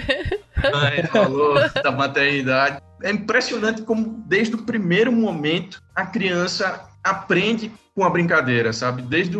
[0.73, 2.81] Mãe falou da maternidade.
[3.03, 9.03] É impressionante como, desde o primeiro momento, a criança aprende com a brincadeira, sabe?
[9.03, 9.37] Desde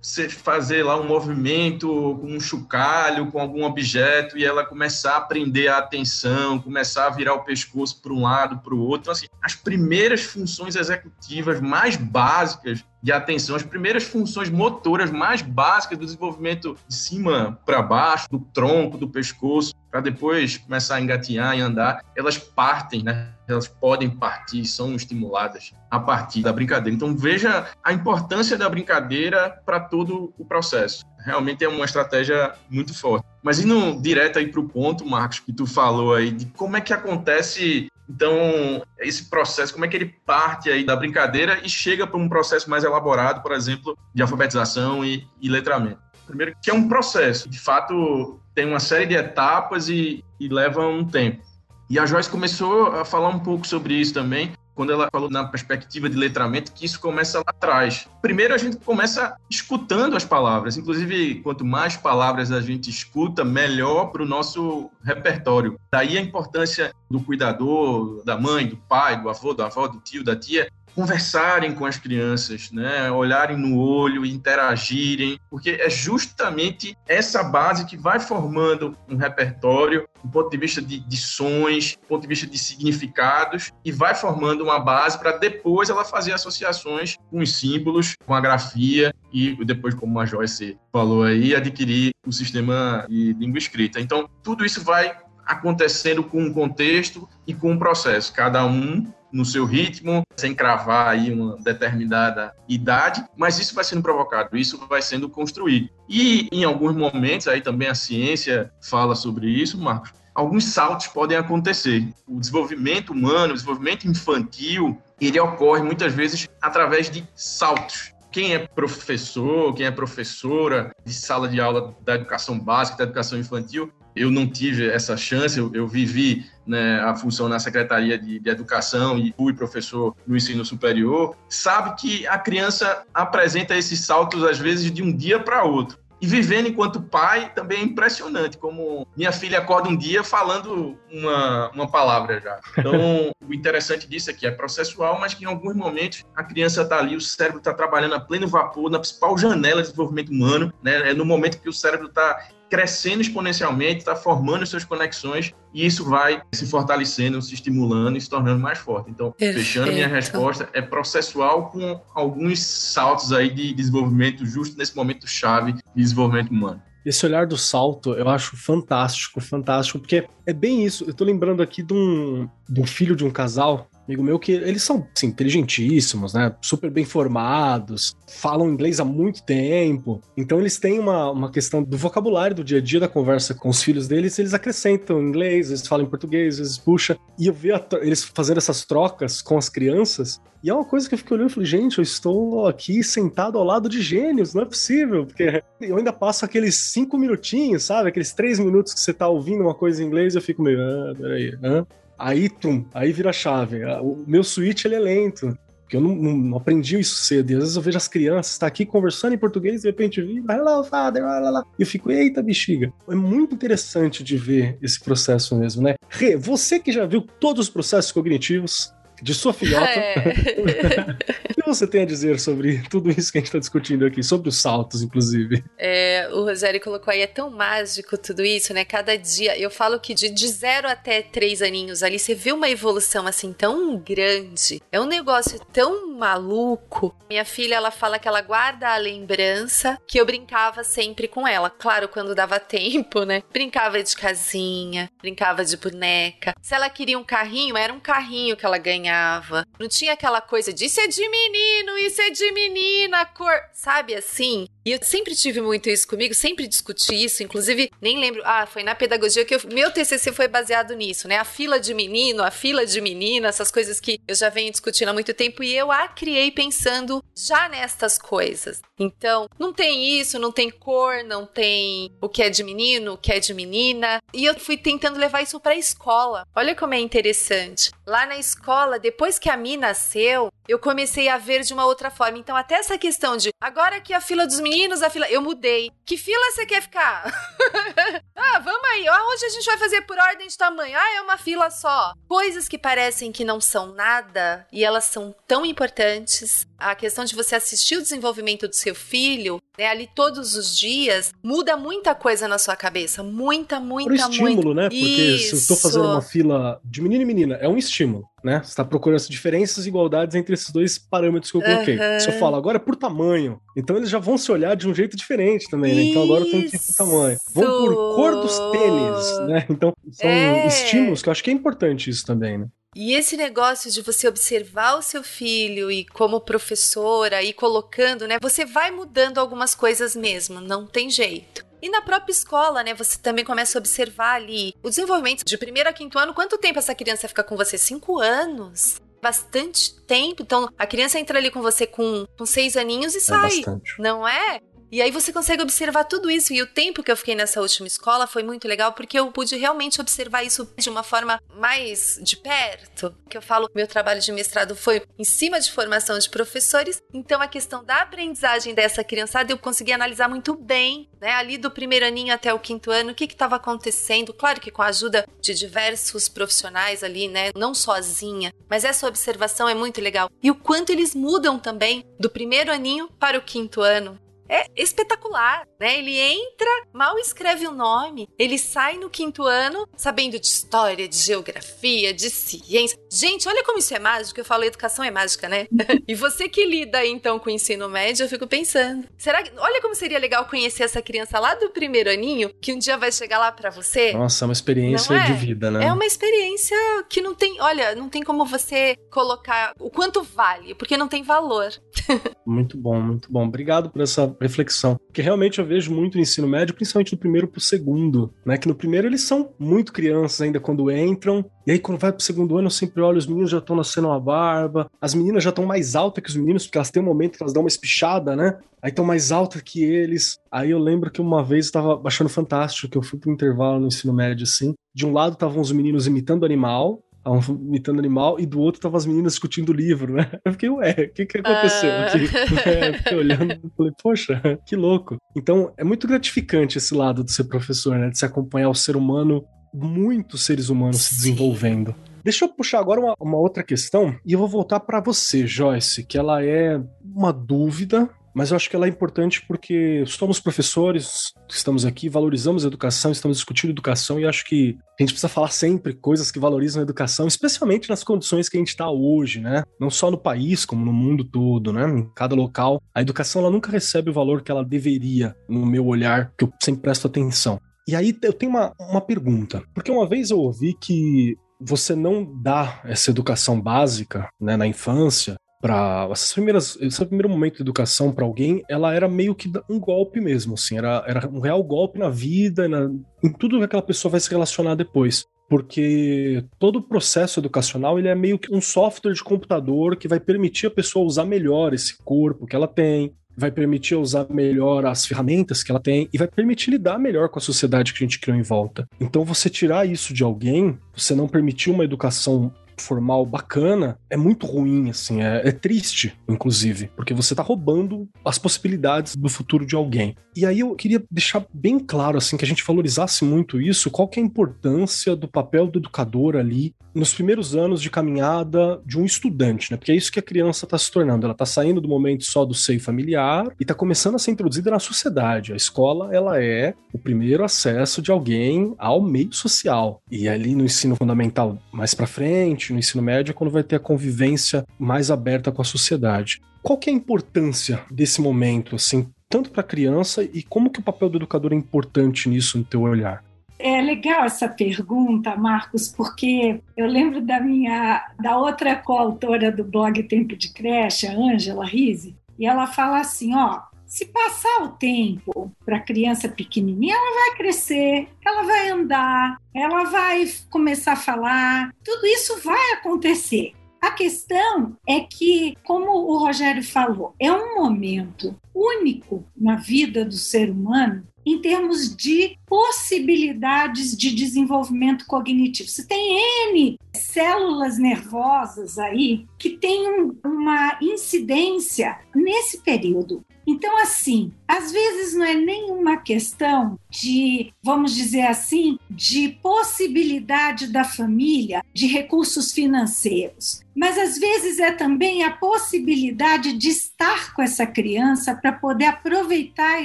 [0.00, 1.88] você fazer lá um movimento
[2.20, 7.10] com um chocalho, com algum objeto, e ela começar a prender a atenção, começar a
[7.10, 9.02] virar o pescoço para um lado, para o outro.
[9.02, 15.42] Então, assim, as primeiras funções executivas mais básicas de atenção, as primeiras funções motoras mais
[15.42, 21.00] básicas do desenvolvimento de cima para baixo, do tronco, do pescoço, para depois começar a
[21.02, 23.28] engatinhar e andar, elas partem, né?
[23.46, 26.96] Elas podem partir, são estimuladas a partir da brincadeira.
[26.96, 31.02] Então veja a importância da brincadeira para todo o processo.
[31.24, 33.24] Realmente é uma estratégia muito forte.
[33.42, 36.82] Mas indo direto aí para o ponto, Marcos, que tu falou aí, de como é
[36.82, 42.06] que acontece então, esse processo, como é que ele parte aí da brincadeira e chega
[42.06, 45.98] para um processo mais elaborado, por exemplo, de alfabetização e, e letramento?
[46.26, 50.86] Primeiro, que é um processo, de fato, tem uma série de etapas e, e leva
[50.86, 51.42] um tempo.
[51.88, 55.44] E a Joyce começou a falar um pouco sobre isso também, quando ela falou na
[55.44, 58.08] perspectiva de letramento, que isso começa lá atrás.
[58.20, 60.76] Primeiro, a gente começa escutando as palavras.
[60.76, 65.78] Inclusive, quanto mais palavras a gente escuta, melhor para o nosso repertório.
[65.92, 70.24] Daí a importância do cuidador, da mãe, do pai, do avô, da avó, do tio,
[70.24, 73.10] da tia, conversarem com as crianças, né?
[73.10, 80.30] olharem no olho, interagirem, porque é justamente essa base que vai formando um repertório do
[80.30, 84.64] ponto de vista de, de sons, do ponto de vista de significados, e vai formando
[84.64, 89.94] uma base para depois ela fazer associações com os símbolos, com a grafia, e depois,
[89.94, 94.00] como a Joyce falou aí, adquirir o sistema de língua escrita.
[94.00, 99.44] Então, tudo isso vai acontecendo com um contexto e com um processo, cada um no
[99.44, 105.02] seu ritmo, sem cravar aí uma determinada idade, mas isso vai sendo provocado, isso vai
[105.02, 105.90] sendo construído.
[106.08, 111.36] E em alguns momentos, aí também a ciência fala sobre isso, Marcos, alguns saltos podem
[111.36, 112.08] acontecer.
[112.28, 118.66] O desenvolvimento humano, o desenvolvimento infantil, ele ocorre muitas vezes através de saltos quem é
[118.66, 124.30] professor, quem é professora de sala de aula da educação básica, da educação infantil, eu
[124.30, 129.18] não tive essa chance, eu, eu vivi né, a função na Secretaria de, de, Educação
[129.18, 134.90] e fui professor no ensino superior, sabe que a criança apresenta esses saltos, às vezes,
[134.90, 135.98] de um dia para outro.
[136.24, 141.70] E vivendo enquanto pai também é impressionante, como minha filha acorda um dia falando uma,
[141.72, 142.60] uma palavra já.
[142.78, 146.80] Então, o interessante disso é que é processual, mas que em alguns momentos a criança
[146.80, 150.72] está ali, o cérebro está trabalhando a pleno vapor, na principal janela de desenvolvimento humano,
[150.82, 151.10] né?
[151.10, 156.04] é no momento que o cérebro está crescendo exponencialmente, está formando suas conexões e isso
[156.04, 159.10] vai se fortalecendo, se estimulando e se tornando mais forte.
[159.10, 159.58] Então, Perfeito.
[159.58, 165.72] fechando minha resposta, é processual com alguns saltos aí de desenvolvimento justo nesse momento chave
[165.72, 166.82] de desenvolvimento humano.
[167.04, 171.04] Esse olhar do salto eu acho fantástico, fantástico, porque é bem isso.
[171.06, 174.52] Eu tô lembrando aqui de um, de um filho de um casal amigo meu que
[174.52, 176.54] eles são assim, inteligentíssimos, né?
[176.60, 180.20] Super bem formados, falam inglês há muito tempo.
[180.36, 183.68] Então eles têm uma, uma questão do vocabulário do dia a dia da conversa com
[183.68, 187.16] os filhos deles, eles acrescentam inglês, eles falam em português, eles puxa.
[187.38, 190.40] E eu vi eles fazendo essas trocas com as crianças.
[190.62, 193.58] E é uma coisa que eu fiquei olhando e falei, gente, eu estou aqui sentado
[193.58, 198.08] ao lado de gênios, não é possível, porque eu ainda passo aqueles cinco minutinhos, sabe?
[198.08, 201.12] Aqueles três minutos que você tá ouvindo uma coisa em inglês, eu fico meio, ah,
[201.14, 201.86] peraí, hã?
[202.18, 203.84] Aí, tum, aí vira a chave.
[204.00, 205.56] O meu switch, ele é lento.
[205.82, 207.50] Porque eu não, não, aprendi isso cedo.
[207.50, 210.22] E às vezes eu vejo as crianças, tá aqui conversando em português, e de repente
[210.22, 211.64] vi, hello, father, lá, lá, lá.
[211.78, 212.90] E eu fico, eita, bexiga.
[213.08, 215.94] É muito interessante de ver esse processo mesmo, né?
[216.08, 219.86] Rê, você que já viu todos os processos cognitivos, de sua filhota.
[219.86, 220.14] É.
[221.50, 224.22] o que você tem a dizer sobre tudo isso que a gente está discutindo aqui,
[224.22, 225.64] sobre os saltos, inclusive?
[225.78, 228.84] É, o Rogério colocou aí, é tão mágico tudo isso, né?
[228.84, 232.68] Cada dia, eu falo que de, de zero até três aninhos ali, você vê uma
[232.68, 234.82] evolução assim tão grande.
[234.92, 237.16] É um negócio tão maluco.
[237.28, 241.70] Minha filha, ela fala que ela guarda a lembrança que eu brincava sempre com ela.
[241.70, 243.42] Claro, quando dava tempo, né?
[243.52, 246.54] Brincava de casinha, brincava de boneca.
[246.60, 249.66] Se ela queria um carrinho, era um carrinho que ela ganhava desenhava.
[249.78, 253.60] Não tinha aquela coisa de isso é de menino, isso é de menina, cor.
[253.72, 254.66] Sabe assim?
[254.84, 257.42] E eu sempre tive muito isso comigo, sempre discuti isso.
[257.42, 258.42] Inclusive, nem lembro.
[258.44, 261.38] Ah, foi na pedagogia que eu, meu TCC foi baseado nisso, né?
[261.38, 265.08] A fila de menino, a fila de menina, essas coisas que eu já venho discutindo
[265.08, 265.62] há muito tempo.
[265.62, 268.80] E eu a criei pensando já nestas coisas.
[268.98, 273.18] Então, não tem isso, não tem cor, não tem o que é de menino, o
[273.18, 274.22] que é de menina.
[274.32, 276.46] E eu fui tentando levar isso para a escola.
[276.54, 277.90] Olha como é interessante.
[278.06, 282.10] Lá na escola, depois que a Mi nasceu, eu comecei a ver de uma outra
[282.10, 282.38] forma.
[282.38, 285.28] Então, até essa questão de agora que a fila dos meninos, a fila.
[285.28, 285.90] Eu mudei.
[286.04, 287.24] Que fila você quer ficar?
[288.36, 289.02] ah, vamos aí.
[289.02, 290.96] Hoje a gente vai fazer por ordem de tamanho.
[290.96, 292.12] Ah, é uma fila só.
[292.28, 296.66] Coisas que parecem que não são nada e elas são tão importantes.
[296.78, 301.32] A questão de você assistir o desenvolvimento do seu filho, né, ali todos os dias,
[301.42, 303.22] muda muita coisa na sua cabeça.
[303.22, 304.74] Muita, muita, Por estímulo, muita.
[304.74, 304.88] né?
[304.88, 305.48] Porque Isso.
[305.48, 308.60] se eu estou fazendo uma fila de menino e menina, é um estímulo, né?
[308.62, 311.98] Você está procurando as diferenças e igualdades entre esses dois parâmetros que eu coloquei.
[311.98, 312.20] Aham.
[312.20, 314.94] Se eu falo agora é por tamanho, então eles já vão se olhar de um
[314.94, 316.02] jeito diferente também, né?
[316.02, 317.38] Então agora eu tenho que ir por tamanho.
[317.52, 319.66] Vão por cor dos tênis, né?
[319.70, 320.66] Então são É.
[320.66, 322.66] estímulos que eu acho que é importante isso também, né?
[322.96, 328.36] E esse negócio de você observar o seu filho e como professora e colocando, né?
[328.40, 331.63] Você vai mudando algumas coisas mesmo, não tem jeito.
[331.84, 332.94] E na própria escola, né?
[332.94, 336.32] Você também começa a observar ali o desenvolvimento de primeiro a quinto ano.
[336.32, 337.76] Quanto tempo essa criança fica com você?
[337.76, 338.98] Cinco anos.
[339.20, 340.42] Bastante tempo.
[340.42, 343.40] Então, a criança entra ali com você com, com seis aninhos e É sai.
[343.56, 343.92] bastante.
[343.98, 344.60] Não é?
[344.94, 346.52] E aí você consegue observar tudo isso.
[346.52, 349.56] E o tempo que eu fiquei nessa última escola foi muito legal porque eu pude
[349.56, 353.12] realmente observar isso de uma forma mais de perto.
[353.28, 357.02] Que eu falo, meu trabalho de mestrado foi em cima de formação de professores.
[357.12, 361.32] Então a questão da aprendizagem dessa criançada eu consegui analisar muito bem, né?
[361.32, 364.32] Ali do primeiro aninho até o quinto ano, o que estava acontecendo.
[364.32, 367.50] Claro que com a ajuda de diversos profissionais ali, né?
[367.56, 368.54] Não sozinha.
[368.70, 370.30] Mas essa observação é muito legal.
[370.40, 374.22] E o quanto eles mudam também do primeiro aninho para o quinto ano.
[374.48, 375.98] É espetacular, né?
[375.98, 381.16] Ele entra, mal escreve o nome, ele sai no quinto ano sabendo de história, de
[381.16, 382.98] geografia, de ciência.
[383.10, 384.38] Gente, olha como isso é mágico.
[384.38, 385.66] Eu falo educação é mágica, né?
[386.06, 389.80] e você que lida então com o ensino médio, eu fico pensando, será que olha
[389.80, 393.38] como seria legal conhecer essa criança lá do primeiro aninho, que um dia vai chegar
[393.38, 394.12] lá pra você?
[394.12, 395.24] Nossa, é uma experiência é?
[395.24, 395.86] de vida, né?
[395.86, 396.76] É uma experiência
[397.08, 401.22] que não tem, olha, não tem como você colocar o quanto vale, porque não tem
[401.22, 401.72] valor.
[402.46, 403.46] Muito bom, muito bom.
[403.46, 404.96] Obrigado por essa reflexão.
[405.06, 408.56] Porque realmente eu vejo muito no ensino médio, principalmente do primeiro pro segundo, né?
[408.56, 411.44] Que no primeiro eles são muito crianças ainda quando entram.
[411.66, 414.08] E aí quando vai pro segundo ano eu sempre olho, os meninos já estão nascendo
[414.08, 414.90] uma barba.
[415.00, 417.42] As meninas já estão mais altas que os meninos, porque elas têm um momento que
[417.42, 418.58] elas dão uma espichada, né?
[418.84, 420.38] Aí estão mais altas que eles.
[420.52, 423.80] Aí eu lembro que uma vez eu tava achando fantástico, que eu fui pro intervalo
[423.80, 424.74] no ensino médio, assim.
[424.94, 428.96] De um lado estavam os meninos imitando animal, estavam imitando animal, e do outro estavam
[428.98, 430.30] as meninas discutindo o livro, né?
[430.44, 432.06] Eu fiquei, ué, o que que aconteceu Ah.
[432.06, 432.68] aqui?
[432.68, 435.16] É, fiquei olhando e falei, poxa, que louco.
[435.36, 438.10] Então, é muito gratificante esse lado de ser professor, né?
[438.10, 441.16] De se acompanhar o ser humano, muitos seres humanos se Sim.
[441.16, 441.94] desenvolvendo.
[442.22, 446.04] Deixa eu puxar agora uma, uma outra questão, e eu vou voltar para você, Joyce,
[446.06, 451.32] que ela é uma dúvida, mas eu acho que ela é importante porque somos professores,
[451.48, 455.48] estamos aqui, valorizamos a educação, estamos discutindo educação e acho que a gente precisa falar
[455.48, 459.62] sempre coisas que valorizam a educação, especialmente nas condições que a gente está hoje, né?
[459.80, 461.88] Não só no país, como no mundo todo, né?
[461.88, 462.82] Em cada local.
[462.94, 466.52] A educação ela nunca recebe o valor que ela deveria, no meu olhar, que eu
[466.62, 467.60] sempre presto atenção.
[467.86, 472.24] E aí eu tenho uma, uma pergunta, porque uma vez eu ouvi que você não
[472.42, 478.12] dá essa educação básica né, na infância para essas primeiras esse primeiro momento de educação
[478.12, 481.98] para alguém ela era meio que um golpe mesmo assim era, era um real golpe
[481.98, 482.90] na vida na,
[483.22, 488.08] em tudo que aquela pessoa vai se relacionar depois porque todo o processo educacional ele
[488.08, 491.96] é meio que um software de computador que vai permitir a pessoa usar melhor esse
[492.04, 496.28] corpo que ela tem vai permitir usar melhor as ferramentas que ela tem e vai
[496.28, 498.88] permitir lidar melhor com a sociedade que a gente criou em volta.
[499.00, 504.46] Então, você tirar isso de alguém, você não permitir uma educação formal bacana, é muito
[504.46, 509.74] ruim, assim, é, é triste, inclusive, porque você tá roubando as possibilidades do futuro de
[509.74, 510.16] alguém.
[510.36, 514.08] E aí eu queria deixar bem claro, assim, que a gente valorizasse muito isso, qual
[514.08, 518.98] que é a importância do papel do educador ali nos primeiros anos de caminhada de
[518.98, 519.76] um estudante, né?
[519.76, 521.26] Porque é isso que a criança está se tornando.
[521.26, 524.70] Ela está saindo do momento só do seio familiar e está começando a ser introduzida
[524.70, 525.52] na sociedade.
[525.52, 530.00] A escola, ela é o primeiro acesso de alguém ao meio social.
[530.10, 533.76] E ali no ensino fundamental mais para frente, no ensino médio, é quando vai ter
[533.76, 536.40] a convivência mais aberta com a sociedade.
[536.62, 540.80] Qual que é a importância desse momento, assim, tanto para a criança e como que
[540.80, 543.22] o papel do educador é importante nisso no teu olhar?
[543.64, 550.02] É legal essa pergunta, Marcos, porque eu lembro da minha da outra coautora do blog
[550.02, 555.50] Tempo de Creche, a Ângela Rise, e ela fala assim, ó, se passar o tempo
[555.64, 561.72] para a criança pequenininha, ela vai crescer, ela vai andar, ela vai começar a falar,
[561.82, 563.54] tudo isso vai acontecer.
[563.80, 570.16] A questão é que, como o Rogério falou, é um momento único na vida do
[570.16, 575.68] ser humano em termos de possibilidades de desenvolvimento cognitivo.
[575.68, 576.18] Você tem
[576.50, 583.24] N células nervosas aí que têm uma incidência nesse período.
[583.46, 590.82] Então, assim, às vezes não é nenhuma questão de, vamos dizer assim, de possibilidade da
[590.82, 597.66] família de recursos financeiros, mas às vezes é também a possibilidade de estar com essa
[597.66, 599.84] criança para poder aproveitar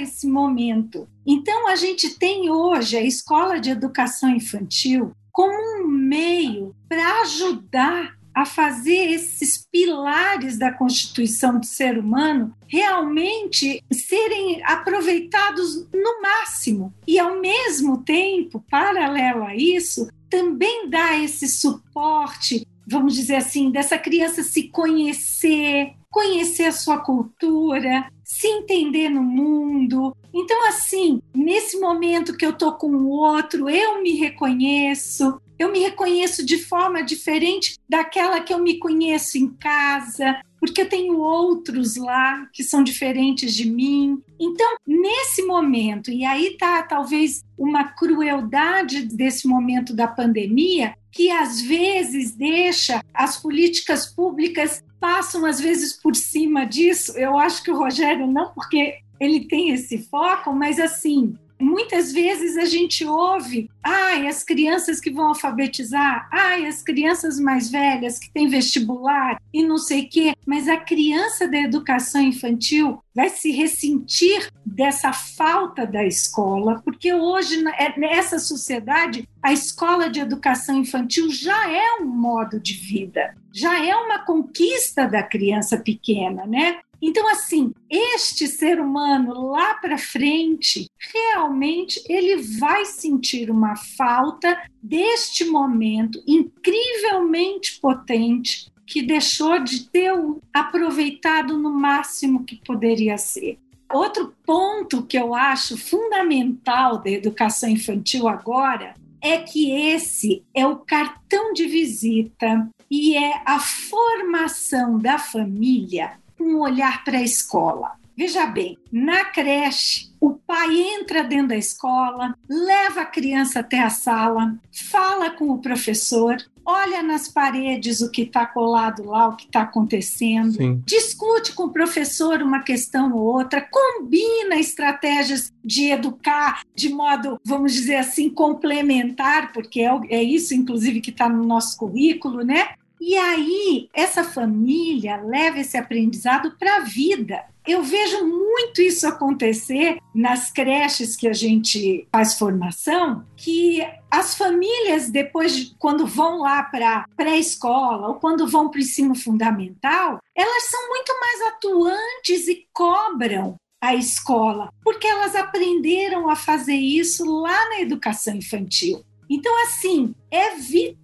[0.00, 1.06] esse momento.
[1.32, 8.18] Então, a gente tem hoje a escola de educação infantil como um meio para ajudar
[8.34, 16.92] a fazer esses pilares da constituição do ser humano realmente serem aproveitados no máximo.
[17.06, 23.96] E, ao mesmo tempo, paralelo a isso, também dá esse suporte, vamos dizer assim, dessa
[23.96, 30.16] criança se conhecer, conhecer a sua cultura, se entender no mundo.
[30.32, 35.80] Então, assim, nesse momento que eu tô com o outro, eu me reconheço, eu me
[35.80, 41.96] reconheço de forma diferente daquela que eu me conheço em casa, porque eu tenho outros
[41.96, 44.22] lá que são diferentes de mim.
[44.38, 51.60] Então, nesse momento, e aí tá talvez uma crueldade desse momento da pandemia, que às
[51.60, 57.12] vezes deixa as políticas públicas passam às vezes por cima disso.
[57.16, 62.56] Eu acho que o Rogério não, porque ele tem esse foco, mas assim, muitas vezes
[62.56, 68.30] a gente ouve, ai, as crianças que vão alfabetizar, ai, as crianças mais velhas que
[68.30, 73.50] têm vestibular e não sei o quê, mas a criança da educação infantil vai se
[73.50, 81.30] ressentir dessa falta da escola, porque hoje, é, nessa sociedade, a escola de educação infantil
[81.30, 86.78] já é um modo de vida, já é uma conquista da criança pequena, né?
[87.02, 95.44] Então, assim, este ser humano lá para frente, realmente ele vai sentir uma falta deste
[95.46, 100.12] momento incrivelmente potente que deixou de ter
[100.52, 103.58] aproveitado no máximo que poderia ser.
[103.92, 110.76] Outro ponto que eu acho fundamental da educação infantil agora é que esse é o
[110.76, 117.92] cartão de visita e é a formação da família um olhar para a escola.
[118.16, 123.88] Veja bem, na creche, o pai entra dentro da escola, leva a criança até a
[123.88, 129.46] sala, fala com o professor, olha nas paredes o que está colado lá, o que
[129.46, 130.82] está acontecendo, Sim.
[130.84, 137.72] discute com o professor uma questão ou outra, combina estratégias de educar de modo, vamos
[137.72, 142.68] dizer assim, complementar, porque é, é isso, inclusive, que está no nosso currículo, né?
[143.00, 147.42] E aí, essa família leva esse aprendizado para a vida.
[147.66, 153.80] Eu vejo muito isso acontecer nas creches que a gente faz formação, que
[154.10, 160.18] as famílias, depois, quando vão lá para pré-escola ou quando vão para o ensino fundamental,
[160.34, 167.24] elas são muito mais atuantes e cobram a escola, porque elas aprenderam a fazer isso
[167.24, 169.02] lá na educação infantil.
[169.28, 170.99] Então, assim, é vital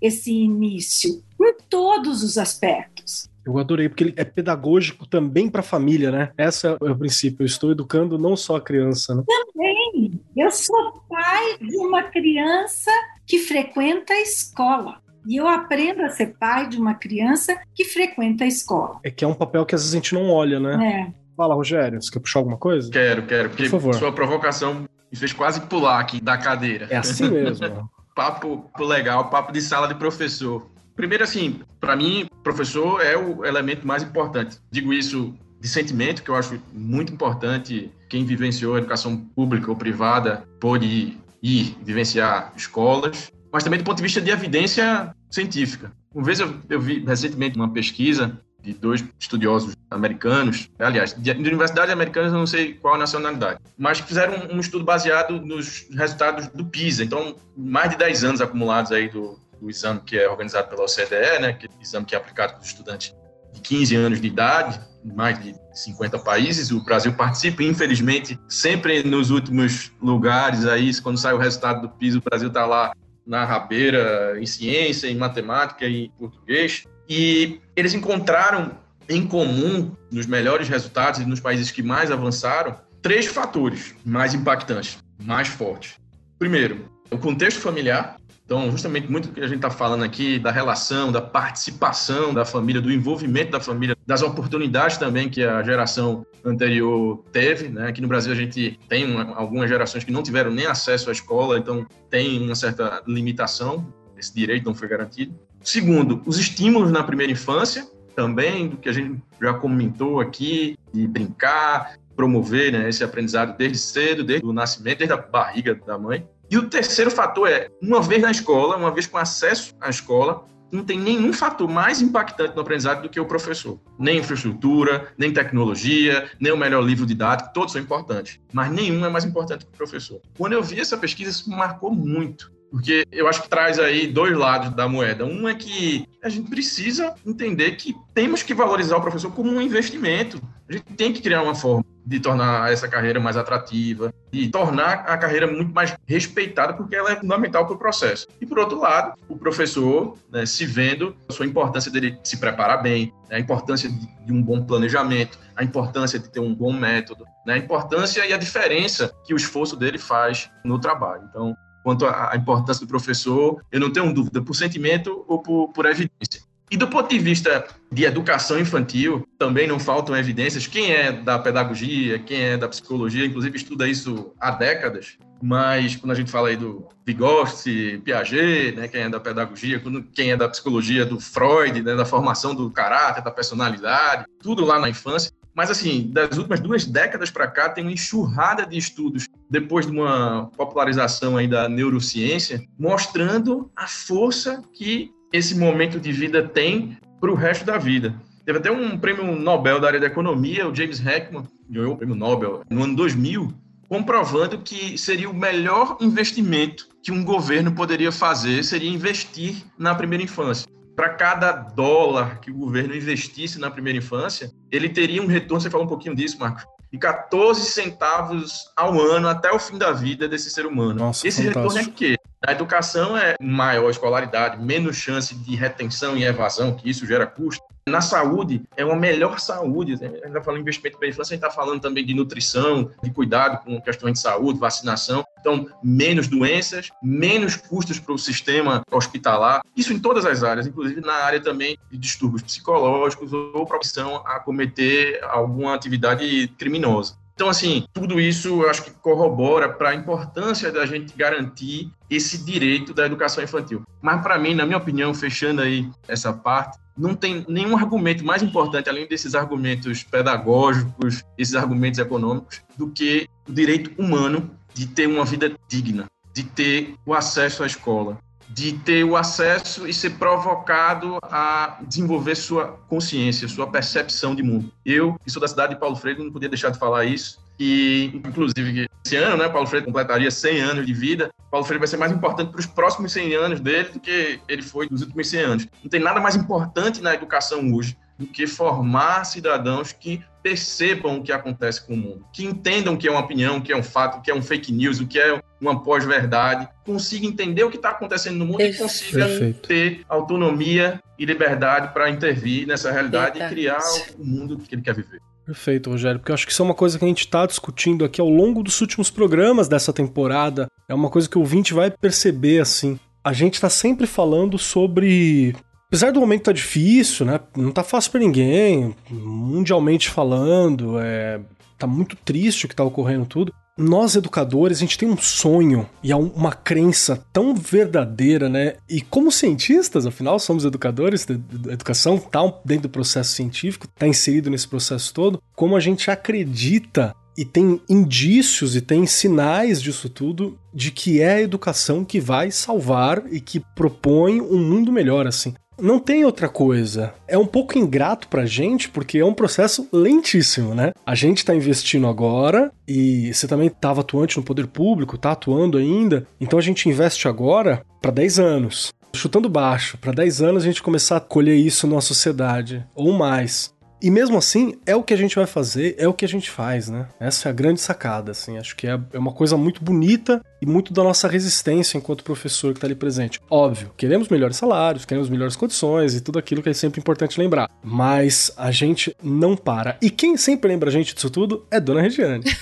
[0.00, 3.28] esse início, em todos os aspectos.
[3.44, 6.30] Eu adorei, porque ele é pedagógico também para a família, né?
[6.38, 7.42] Esse é o princípio.
[7.42, 9.22] Eu estou educando não só a criança, né?
[9.26, 10.18] Também.
[10.34, 12.90] Eu sou pai de uma criança
[13.26, 14.98] que frequenta a escola.
[15.26, 19.00] E eu aprendo a ser pai de uma criança que frequenta a escola.
[19.04, 21.08] É que é um papel que às vezes a gente não olha, né?
[21.10, 21.24] É.
[21.36, 22.90] Fala, Rogério, você quer puxar alguma coisa?
[22.90, 23.94] Quero, quero, porque Por favor.
[23.94, 26.86] sua provocação me fez quase pular aqui da cadeira.
[26.90, 27.90] É assim mesmo.
[28.14, 30.70] papo legal, papo de sala de professor.
[30.94, 34.58] Primeiro, assim, para mim, professor é o elemento mais importante.
[34.70, 37.90] Digo isso de sentimento, que eu acho muito importante.
[38.08, 43.96] Quem vivenciou a educação pública ou privada pôde ir vivenciar escolas, mas também do ponto
[43.96, 45.92] de vista de evidência científica.
[46.14, 51.48] Uma vez eu, eu vi recentemente uma pesquisa de dois estudiosos americanos, aliás, de, de
[51.48, 55.86] universidades americanas, eu não sei qual a nacionalidade, mas fizeram um, um, estudo baseado nos
[55.90, 57.04] resultados do PISA.
[57.04, 61.42] Então, mais de 10 anos acumulados aí do, do exame que é organizado pela OCDE,
[61.42, 63.14] né, que é exame que é aplicado para os estudantes
[63.52, 69.30] de 15 anos de idade, mais de 50 países, o Brasil participa, infelizmente, sempre nos
[69.30, 72.92] últimos lugares aí, quando sai o resultado do PIS, o Brasil está lá
[73.26, 78.72] na rabeira em ciência, em matemática e português, e eles encontraram
[79.08, 84.98] em comum, nos melhores resultados e nos países que mais avançaram, três fatores mais impactantes,
[85.22, 85.96] mais fortes.
[86.38, 90.50] Primeiro, o contexto familiar, então, justamente muito do que a gente está falando aqui da
[90.50, 96.26] relação, da participação da família, do envolvimento da família, das oportunidades também que a geração
[96.44, 97.68] anterior teve.
[97.68, 97.88] Né?
[97.88, 101.12] Aqui no Brasil a gente tem uma, algumas gerações que não tiveram nem acesso à
[101.12, 103.86] escola, então tem uma certa limitação,
[104.16, 105.34] esse direito não foi garantido.
[105.64, 111.08] Segundo, os estímulos na primeira infância, também do que a gente já comentou aqui, de
[111.08, 116.28] brincar, promover né, esse aprendizado desde cedo, desde o nascimento, desde a barriga da mãe.
[116.50, 120.44] E o terceiro fator é, uma vez na escola, uma vez com acesso à escola,
[120.70, 123.80] não tem nenhum fator mais impactante no aprendizado do que o professor.
[123.98, 128.40] Nem infraestrutura, nem tecnologia, nem o melhor livro didático, todos são importantes.
[128.52, 130.20] Mas nenhum é mais importante que o professor.
[130.36, 132.52] Quando eu vi essa pesquisa, isso me marcou muito.
[132.74, 135.24] Porque eu acho que traz aí dois lados da moeda.
[135.24, 139.60] Um é que a gente precisa entender que temos que valorizar o professor como um
[139.60, 140.42] investimento.
[140.68, 145.04] A gente tem que criar uma forma de tornar essa carreira mais atrativa, de tornar
[145.06, 148.26] a carreira muito mais respeitada, porque ela é fundamental para o processo.
[148.40, 152.82] E, por outro lado, o professor, né, se vendo a sua importância dele se preparar
[152.82, 157.24] bem, né, a importância de, um bom planejamento, a importância de ter um bom método,
[157.46, 161.22] né, a importância e a diferença que o esforço dele faz no trabalho.
[161.30, 165.84] Então, quanto à importância do professor, eu não tenho dúvida, por sentimento ou por, por
[165.84, 166.42] evidência.
[166.70, 170.66] E do ponto de vista de educação infantil, também não faltam evidências.
[170.66, 176.12] Quem é da pedagogia, quem é da psicologia, inclusive estuda isso há décadas, mas quando
[176.12, 179.80] a gente fala aí do Vygotsky, Piaget, né, quem é da pedagogia,
[180.14, 184.78] quem é da psicologia do Freud, né, da formação do caráter, da personalidade, tudo lá
[184.78, 185.30] na infância.
[185.54, 189.92] Mas, assim, das últimas duas décadas para cá, tem uma enxurrada de estudos, depois de
[189.92, 197.30] uma popularização aí da neurociência, mostrando a força que esse momento de vida tem para
[197.30, 198.20] o resto da vida.
[198.44, 202.16] Teve até um prêmio Nobel da área da economia, o James Heckman, ganhou o prêmio
[202.16, 203.54] Nobel no ano 2000,
[203.88, 210.24] comprovando que seria o melhor investimento que um governo poderia fazer, seria investir na primeira
[210.24, 210.66] infância.
[210.96, 215.70] Para cada dólar que o governo investisse na primeira infância, ele teria um retorno, você
[215.70, 216.64] falou um pouquinho disso, Marcos,
[216.94, 220.94] de 14 centavos ao ano até o fim da vida desse ser humano.
[220.94, 221.60] Nossa, Esse fantástico.
[221.60, 222.16] retorno é o quê?
[222.46, 227.64] A educação é maior escolaridade, menos chance de retenção e evasão, que isso gera custo.
[227.88, 229.94] Na saúde, é uma melhor saúde.
[229.94, 232.14] A gente está falando de investimento para a infância, a gente está falando também de
[232.14, 235.24] nutrição, de cuidado com questões de saúde, vacinação.
[235.44, 239.60] Então, menos doenças, menos custos para o sistema hospitalar.
[239.76, 244.40] Isso em todas as áreas, inclusive na área também de distúrbios psicológicos ou propensão a
[244.40, 247.18] cometer alguma atividade criminosa.
[247.34, 252.42] Então, assim, tudo isso eu acho que corrobora para a importância da gente garantir esse
[252.42, 253.82] direito da educação infantil.
[254.00, 258.42] Mas, para mim, na minha opinião, fechando aí essa parte, não tem nenhum argumento mais
[258.42, 265.06] importante, além desses argumentos pedagógicos, esses argumentos econômicos, do que o direito humano de ter
[265.06, 268.18] uma vida digna, de ter o acesso à escola,
[268.48, 274.70] de ter o acesso e ser provocado a desenvolver sua consciência, sua percepção de mundo.
[274.84, 277.42] Eu, que sou da cidade de Paulo Freire, não podia deixar de falar isso.
[277.58, 281.30] E, inclusive, esse ano, né, Paulo Freire completaria 100 anos de vida.
[281.50, 284.62] Paulo Freire vai ser mais importante para os próximos 100 anos dele do que ele
[284.62, 285.68] foi nos últimos 100 anos.
[285.82, 291.22] Não tem nada mais importante na educação hoje do que formar cidadãos que percebam o
[291.22, 293.76] que acontece com o mundo, que entendam o que é uma opinião, o que é
[293.76, 297.64] um fato, o que é um fake news, o que é uma pós-verdade, consiga entender
[297.64, 299.66] o que está acontecendo no mundo e consiga Perfeito.
[299.66, 303.52] ter autonomia e liberdade para intervir nessa realidade Verdade.
[303.52, 303.80] e criar
[304.18, 305.18] o mundo que ele quer viver.
[305.46, 308.04] Perfeito, Rogério, porque eu acho que isso é uma coisa que a gente está discutindo
[308.04, 310.66] aqui ao longo dos últimos programas dessa temporada.
[310.88, 312.98] É uma coisa que o ouvinte vai perceber assim.
[313.22, 315.54] A gente está sempre falando sobre
[315.94, 317.38] Apesar do momento tá difícil, né?
[317.56, 321.38] Não tá fácil para ninguém, mundialmente falando, é,
[321.78, 323.54] tá muito triste o que tá ocorrendo tudo.
[323.78, 328.74] Nós educadores, a gente tem um sonho e é uma crença tão verdadeira, né?
[328.90, 334.50] E como cientistas, afinal, somos educadores, a educação tá dentro do processo científico, tá inserido
[334.50, 340.58] nesse processo todo, como a gente acredita e tem indícios e tem sinais disso tudo
[340.72, 345.54] de que é a educação que vai salvar e que propõe um mundo melhor assim.
[345.80, 347.12] Não tem outra coisa.
[347.26, 350.92] É um pouco ingrato pra gente, porque é um processo lentíssimo, né?
[351.04, 355.76] A gente tá investindo agora, e você também estava atuante no poder público, tá atuando
[355.78, 358.92] ainda, então a gente investe agora para 10 anos.
[359.14, 363.72] chutando baixo, para 10 anos a gente começar a colher isso na sociedade, ou mais.
[364.04, 366.50] E mesmo assim, é o que a gente vai fazer, é o que a gente
[366.50, 367.08] faz, né?
[367.18, 368.58] Essa é a grande sacada, assim.
[368.58, 372.74] Acho que é, é uma coisa muito bonita e muito da nossa resistência enquanto professor
[372.74, 373.40] que está ali presente.
[373.50, 377.66] Óbvio, queremos melhores salários, queremos melhores condições e tudo aquilo que é sempre importante lembrar.
[377.82, 379.96] Mas a gente não para.
[380.02, 382.44] E quem sempre lembra a gente disso tudo é Dona Regiane.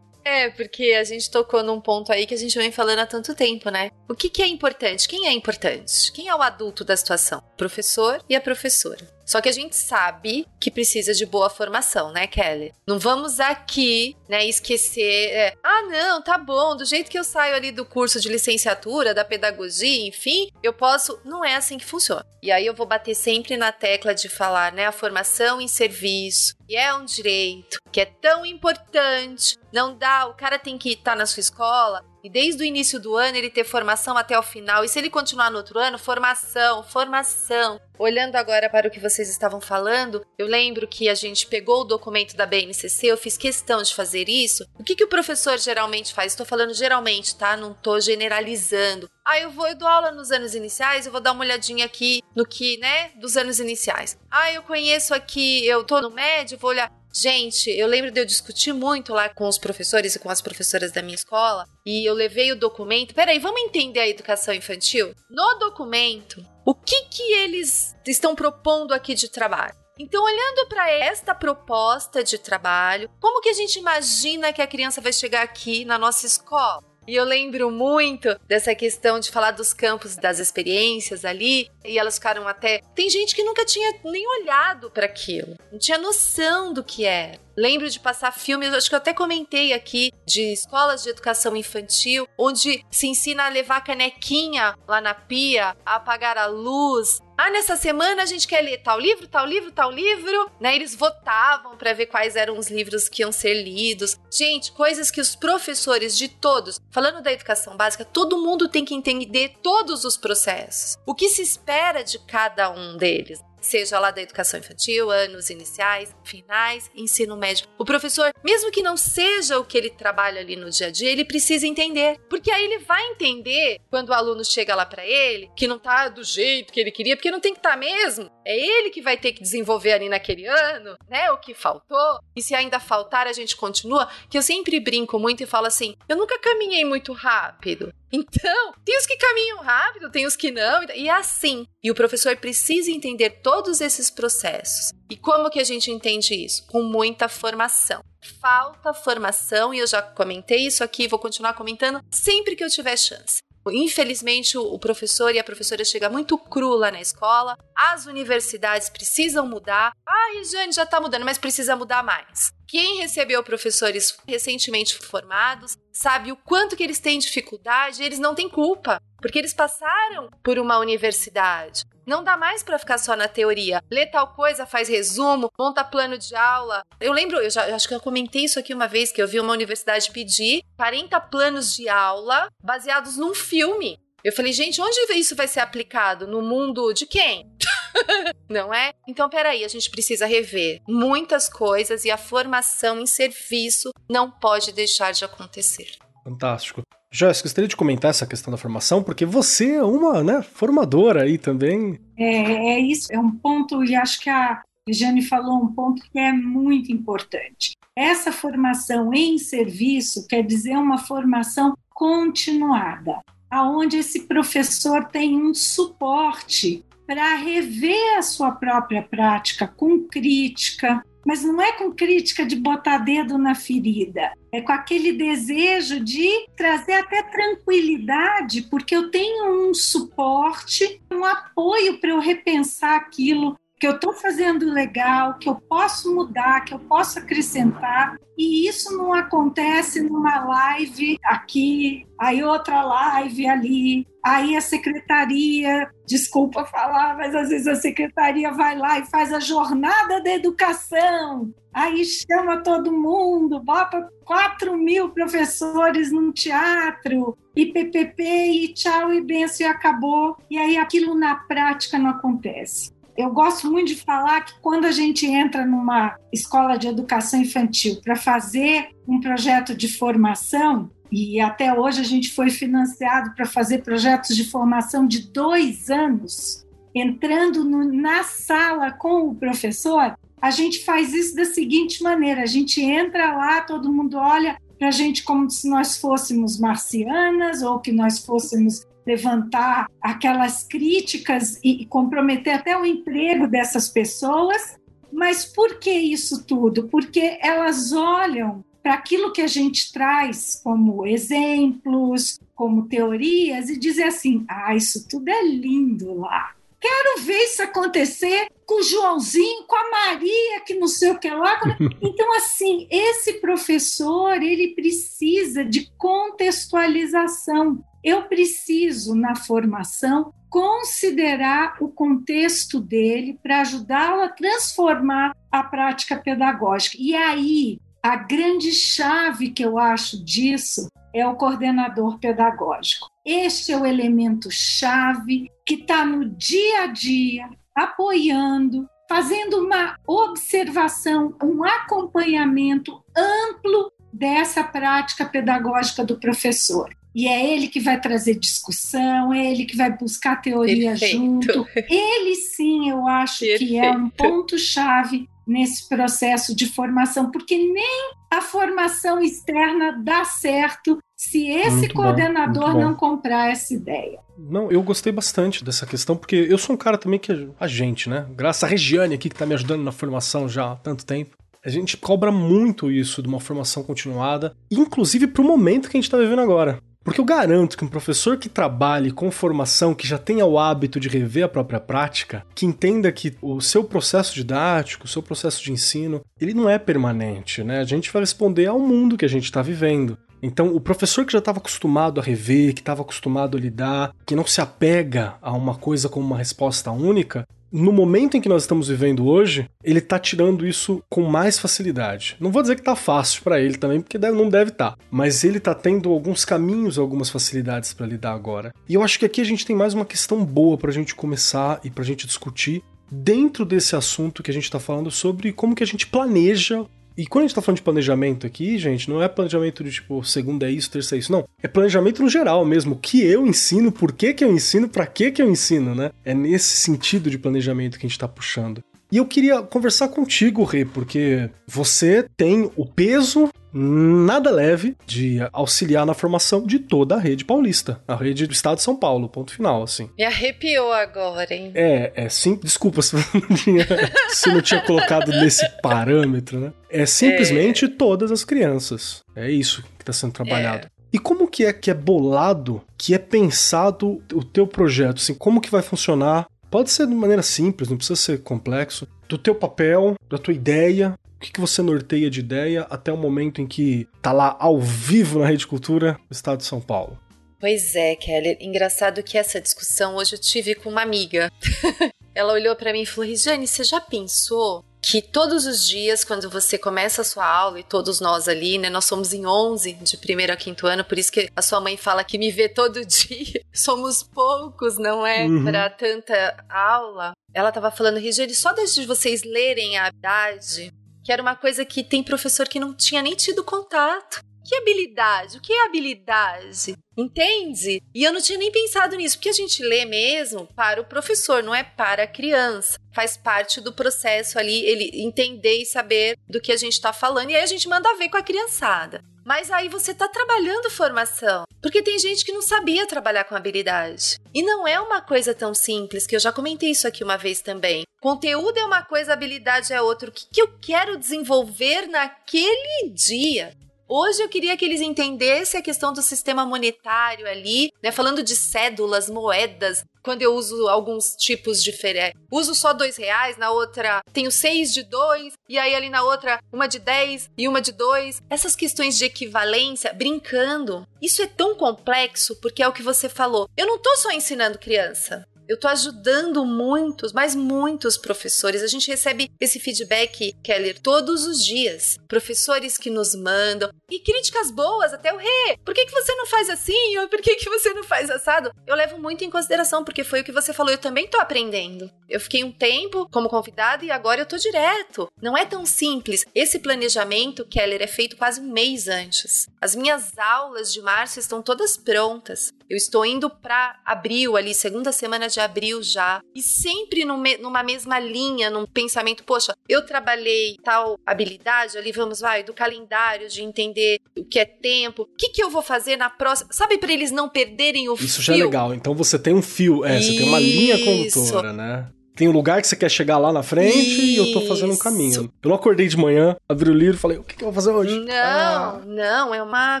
[0.24, 3.34] É, porque a gente tocou num ponto aí que a gente vem falando há tanto
[3.34, 3.90] tempo, né?
[4.08, 5.06] O que, que é importante?
[5.06, 6.10] Quem é importante?
[6.12, 7.40] Quem é o adulto da situação?
[7.40, 9.06] O professor e a professora.
[9.24, 12.72] Só que a gente sabe que precisa de boa formação, né, Kelly?
[12.86, 15.30] Não vamos aqui, né, esquecer.
[15.30, 19.14] É, ah, não, tá bom, do jeito que eu saio ali do curso de licenciatura,
[19.14, 21.18] da pedagogia, enfim, eu posso.
[21.24, 22.24] Não é assim que funciona.
[22.42, 26.54] E aí eu vou bater sempre na tecla de falar, né, a formação em serviço,
[26.68, 29.56] que é um direito, que é tão importante.
[29.72, 32.98] Não dá, o cara tem que estar tá na sua escola e desde o início
[32.98, 34.82] do ano ele ter formação até o final.
[34.82, 37.78] E se ele continuar no outro ano, formação, formação.
[37.98, 41.84] Olhando agora para o que vocês estavam falando, eu lembro que a gente pegou o
[41.84, 44.66] documento da BNCC, eu fiz questão de fazer isso.
[44.78, 46.32] O que, que o professor geralmente faz?
[46.32, 47.58] Estou falando geralmente, tá?
[47.58, 49.08] Não estou generalizando.
[49.22, 52.22] Ah, eu vou, eu dou aula nos anos iniciais, eu vou dar uma olhadinha aqui
[52.34, 54.18] no que, né, dos anos iniciais.
[54.30, 56.90] Ah, eu conheço aqui, eu tô no médio, vou olhar.
[57.16, 60.90] Gente, eu lembro de eu discutir muito lá com os professores e com as professoras
[60.90, 63.14] da minha escola, e eu levei o documento.
[63.14, 65.14] Peraí, vamos entender a educação infantil?
[65.30, 69.76] No documento, o que que eles estão propondo aqui de trabalho?
[69.96, 75.00] Então, olhando para esta proposta de trabalho, como que a gente imagina que a criança
[75.00, 76.82] vai chegar aqui na nossa escola?
[77.06, 82.14] E eu lembro muito dessa questão de falar dos campos das experiências ali, e elas
[82.14, 82.80] ficaram até.
[82.94, 87.38] Tem gente que nunca tinha nem olhado para aquilo, não tinha noção do que era.
[87.56, 92.26] Lembro de passar filmes, acho que eu até comentei aqui, de escolas de educação infantil,
[92.36, 97.20] onde se ensina a levar canequinha lá na pia, a apagar a luz.
[97.36, 100.76] Ah, nessa semana a gente quer ler tal livro, tal livro, tal livro, né?
[100.76, 104.16] Eles votavam para ver quais eram os livros que iam ser lidos.
[104.32, 108.94] Gente, coisas que os professores de todos, falando da educação básica, todo mundo tem que
[108.94, 110.96] entender todos os processos.
[111.04, 116.14] O que se espera de cada um deles seja lá da educação infantil, anos iniciais,
[116.24, 117.66] finais, ensino médio.
[117.78, 121.10] O professor, mesmo que não seja o que ele trabalha ali no dia a dia,
[121.10, 125.50] ele precisa entender, porque aí ele vai entender quando o aluno chega lá para ele
[125.56, 128.30] que não tá do jeito que ele queria, porque não tem que estar tá mesmo.
[128.44, 132.18] É ele que vai ter que desenvolver ali naquele ano, né, o que faltou.
[132.36, 135.96] E se ainda faltar, a gente continua, que eu sempre brinco muito e falo assim:
[136.08, 137.92] "Eu nunca caminhei muito rápido".
[138.14, 141.66] Então, tem os que caminham rápido, tem os que não, e é assim.
[141.82, 144.92] E o professor precisa entender todos esses processos.
[145.10, 146.64] E como que a gente entende isso?
[146.68, 148.04] Com muita formação.
[148.40, 152.96] Falta formação, e eu já comentei isso aqui, vou continuar comentando sempre que eu tiver
[152.96, 153.42] chance.
[153.70, 157.56] Infelizmente, o professor e a professora chega muito cru lá na escola.
[157.74, 159.92] As universidades precisam mudar.
[160.06, 162.52] Ah, Regiane já está mudando, mas precisa mudar mais.
[162.66, 168.48] Quem recebeu professores recentemente formados sabe o quanto que eles têm dificuldade, eles não têm
[168.48, 171.84] culpa, porque eles passaram por uma universidade.
[172.06, 173.82] Não dá mais para ficar só na teoria.
[173.90, 176.82] Lê tal coisa, faz resumo, monta plano de aula.
[177.00, 179.28] Eu lembro, eu já eu acho que eu comentei isso aqui uma vez que eu
[179.28, 183.98] vi uma universidade pedir 40 planos de aula baseados num filme.
[184.22, 186.26] Eu falei, gente, onde isso vai ser aplicado?
[186.26, 187.46] No mundo de quem?
[188.48, 188.92] não é?
[189.06, 194.72] Então, peraí, a gente precisa rever muitas coisas e a formação em serviço não pode
[194.72, 195.92] deixar de acontecer.
[196.22, 196.82] Fantástico.
[197.10, 201.38] Joyce, gostaria de comentar essa questão da formação, porque você é uma né, formadora aí
[201.38, 202.00] também.
[202.16, 206.18] É, é isso, é um ponto, e acho que a Jane falou um ponto que
[206.18, 207.76] é muito importante.
[207.96, 216.84] Essa formação em serviço quer dizer uma formação continuada, aonde esse professor tem um suporte
[217.06, 222.98] para rever a sua própria prática com crítica, mas não é com crítica de botar
[222.98, 229.74] dedo na ferida, é com aquele desejo de trazer até tranquilidade, porque eu tenho um
[229.74, 236.14] suporte, um apoio para eu repensar aquilo que eu estou fazendo legal, que eu posso
[236.14, 238.16] mudar, que eu posso acrescentar.
[238.34, 246.64] E isso não acontece numa live aqui, aí outra live ali, aí a secretaria, desculpa
[246.64, 252.02] falar, mas às vezes a secretaria vai lá e faz a jornada da educação, aí
[252.06, 259.66] chama todo mundo, bota 4 mil professores num teatro, e PPP, e tchau, e benção,
[259.66, 260.36] e acabou.
[260.50, 262.93] E aí aquilo na prática não acontece.
[263.16, 268.00] Eu gosto muito de falar que quando a gente entra numa escola de educação infantil
[268.02, 273.82] para fazer um projeto de formação, e até hoje a gente foi financiado para fazer
[273.82, 280.16] projetos de formação de dois anos, entrando no, na sala com o professor.
[280.42, 284.88] A gente faz isso da seguinte maneira: a gente entra lá, todo mundo olha para
[284.88, 291.84] a gente como se nós fôssemos marcianas ou que nós fôssemos levantar aquelas críticas e
[291.86, 294.78] comprometer até o emprego dessas pessoas.
[295.12, 296.88] Mas por que isso tudo?
[296.88, 304.04] Porque elas olham para aquilo que a gente traz como exemplos, como teorias, e dizer
[304.04, 306.52] assim: ah, isso tudo é lindo lá.
[306.78, 311.30] Quero ver isso acontecer com o Joãozinho, com a Maria, que não sei o que
[311.30, 311.58] lá.
[312.02, 317.82] Então, assim, esse professor, ele precisa de contextualização.
[318.04, 326.98] Eu preciso, na formação, considerar o contexto dele para ajudá-lo a transformar a prática pedagógica.
[327.00, 333.08] E aí, a grande chave que eu acho disso é o coordenador pedagógico.
[333.24, 341.34] Este é o elemento chave que está no dia a dia, apoiando, fazendo uma observação,
[341.42, 346.94] um acompanhamento amplo dessa prática pedagógica do professor.
[347.14, 351.16] E é ele que vai trazer discussão, é ele que vai buscar teoria Perfeito.
[351.16, 351.66] junto.
[351.88, 353.70] Ele sim, eu acho Perfeito.
[353.70, 360.98] que é um ponto-chave nesse processo de formação, porque nem a formação externa dá certo
[361.16, 364.18] se esse muito coordenador bom, não comprar essa ideia.
[364.36, 368.08] Não, eu gostei bastante dessa questão, porque eu sou um cara também que a gente,
[368.08, 368.26] né?
[368.34, 371.36] Graças a Regiane aqui que está me ajudando na formação já há tanto tempo.
[371.64, 375.98] A gente cobra muito isso de uma formação continuada, inclusive para o momento que a
[375.98, 376.78] gente está vivendo agora.
[377.04, 380.98] Porque eu garanto que um professor que trabalhe com formação, que já tenha o hábito
[380.98, 385.62] de rever a própria prática, que entenda que o seu processo didático, o seu processo
[385.62, 387.80] de ensino, ele não é permanente, né?
[387.80, 390.16] A gente vai responder ao mundo que a gente está vivendo.
[390.42, 394.36] Então, o professor que já estava acostumado a rever, que estava acostumado a lidar, que
[394.36, 398.62] não se apega a uma coisa como uma resposta única, no momento em que nós
[398.62, 402.36] estamos vivendo hoje, ele tá tirando isso com mais facilidade.
[402.38, 405.42] Não vou dizer que tá fácil para ele também, porque não deve estar, tá, mas
[405.42, 408.72] ele tá tendo alguns caminhos, algumas facilidades para lidar agora.
[408.88, 411.80] E eu acho que aqui a gente tem mais uma questão boa pra gente começar
[411.82, 415.82] e pra gente discutir dentro desse assunto que a gente está falando sobre como que
[415.82, 416.86] a gente planeja
[417.16, 420.24] e quando a gente tá falando de planejamento aqui, gente, não é planejamento de tipo,
[420.24, 421.46] segunda é isso, terça é isso, não.
[421.62, 422.94] É planejamento no geral mesmo.
[422.94, 426.10] O que eu ensino, por que, que eu ensino, para que, que eu ensino, né?
[426.24, 428.82] É nesse sentido de planejamento que a gente tá puxando.
[429.14, 436.04] E eu queria conversar contigo, Rê, porque você tem o peso nada leve de auxiliar
[436.04, 439.54] na formação de toda a rede paulista, a rede do estado de São Paulo, ponto
[439.54, 440.10] final, assim.
[440.18, 441.70] Me arrepiou agora, hein?
[441.76, 443.86] É, é sim, desculpa se não tinha,
[444.30, 446.72] se não tinha colocado nesse parâmetro, né?
[446.90, 447.88] É simplesmente é...
[447.88, 449.22] todas as crianças.
[449.36, 450.88] É isso que está sendo trabalhado.
[450.88, 450.94] É.
[451.12, 455.18] E como que é que é bolado, que é pensado o teu projeto?
[455.18, 456.46] Assim, como que vai funcionar?
[456.74, 459.06] Pode ser de maneira simples, não precisa ser complexo.
[459.28, 463.60] Do teu papel, da tua ideia, que, que você norteia de ideia até o momento
[463.60, 467.16] em que tá lá ao vivo na Rede Cultura, no estado de São Paulo?
[467.60, 468.58] Pois é, Kelly.
[468.60, 471.48] Engraçado que essa discussão hoje eu tive com uma amiga.
[472.34, 476.48] Ela olhou para mim e falou: Regiane, você já pensou que todos os dias, quando
[476.48, 480.16] você começa a sua aula, e todos nós ali, né, nós somos em 11, de
[480.16, 483.04] primeiro a quinto ano, por isso que a sua mãe fala que me vê todo
[483.04, 483.60] dia.
[483.72, 485.44] Somos poucos, não é?
[485.44, 485.64] Uhum.
[485.64, 487.32] Para tanta aula.
[487.52, 490.90] Ela estava falando, Regiane, só desde vocês lerem a idade,
[491.22, 494.40] que era uma coisa que tem professor que não tinha nem tido contato.
[494.64, 495.58] Que habilidade?
[495.58, 496.96] O que é habilidade?
[497.16, 498.02] Entende?
[498.14, 501.62] E eu não tinha nem pensado nisso, porque a gente lê mesmo para o professor,
[501.62, 502.98] não é para a criança.
[503.12, 507.50] Faz parte do processo ali, ele entender e saber do que a gente está falando,
[507.50, 509.22] e aí a gente manda ver com a criançada.
[509.44, 514.38] Mas aí você está trabalhando formação, porque tem gente que não sabia trabalhar com habilidade.
[514.54, 517.60] E não é uma coisa tão simples, que eu já comentei isso aqui uma vez
[517.60, 518.04] também.
[518.20, 520.30] Conteúdo é uma coisa, habilidade é outra.
[520.30, 523.76] O que, que eu quero desenvolver naquele dia?
[524.06, 528.12] Hoje eu queria que eles entendessem a questão do sistema monetário ali, né?
[528.12, 530.04] Falando de cédulas, moedas.
[530.22, 532.40] Quando eu uso alguns tipos diferentes.
[532.50, 536.58] Uso só dois reais, na outra tenho seis de dois, e aí ali na outra
[536.72, 538.40] uma de dez e uma de dois.
[538.48, 541.06] Essas questões de equivalência, brincando.
[541.20, 543.68] Isso é tão complexo porque é o que você falou.
[543.76, 545.46] Eu não tô só ensinando criança.
[545.66, 548.82] Eu tô ajudando muitos, mas muitos professores.
[548.82, 552.18] A gente recebe esse feedback, Keller, todos os dias.
[552.28, 556.46] Professores que nos mandam e críticas boas, até o Rê, por que, que você não
[556.46, 557.16] faz assim?
[557.18, 558.70] Ou por que, que você não faz assado?
[558.86, 562.10] Eu levo muito em consideração, porque foi o que você falou, eu também tô aprendendo.
[562.28, 565.28] Eu fiquei um tempo como convidada e agora eu tô direto.
[565.40, 566.44] Não é tão simples.
[566.54, 569.66] Esse planejamento, Keller, é feito quase um mês antes.
[569.80, 572.72] As minhas aulas de março estão todas prontas.
[572.88, 576.40] Eu estou indo para abril ali, segunda semana de abril já.
[576.54, 582.62] E sempre numa mesma linha, num pensamento, poxa, eu trabalhei tal habilidade ali, vamos vai,
[582.62, 586.28] do calendário, de entender o que é tempo, o que, que eu vou fazer na
[586.28, 586.72] próxima.
[586.72, 588.26] Sabe, para eles não perderem o Isso fio.
[588.26, 588.94] Isso já é legal.
[588.94, 592.08] Então você tem um fio, é, você tem uma linha condutora, né?
[592.34, 594.20] Tem um lugar que você quer chegar lá na frente Isso.
[594.22, 595.52] e eu tô fazendo um caminho.
[595.62, 597.74] Eu não acordei de manhã, abri o livro e falei, o que, que eu vou
[597.74, 598.18] fazer hoje?
[598.18, 599.00] Não, ah.
[599.06, 600.00] não, é uma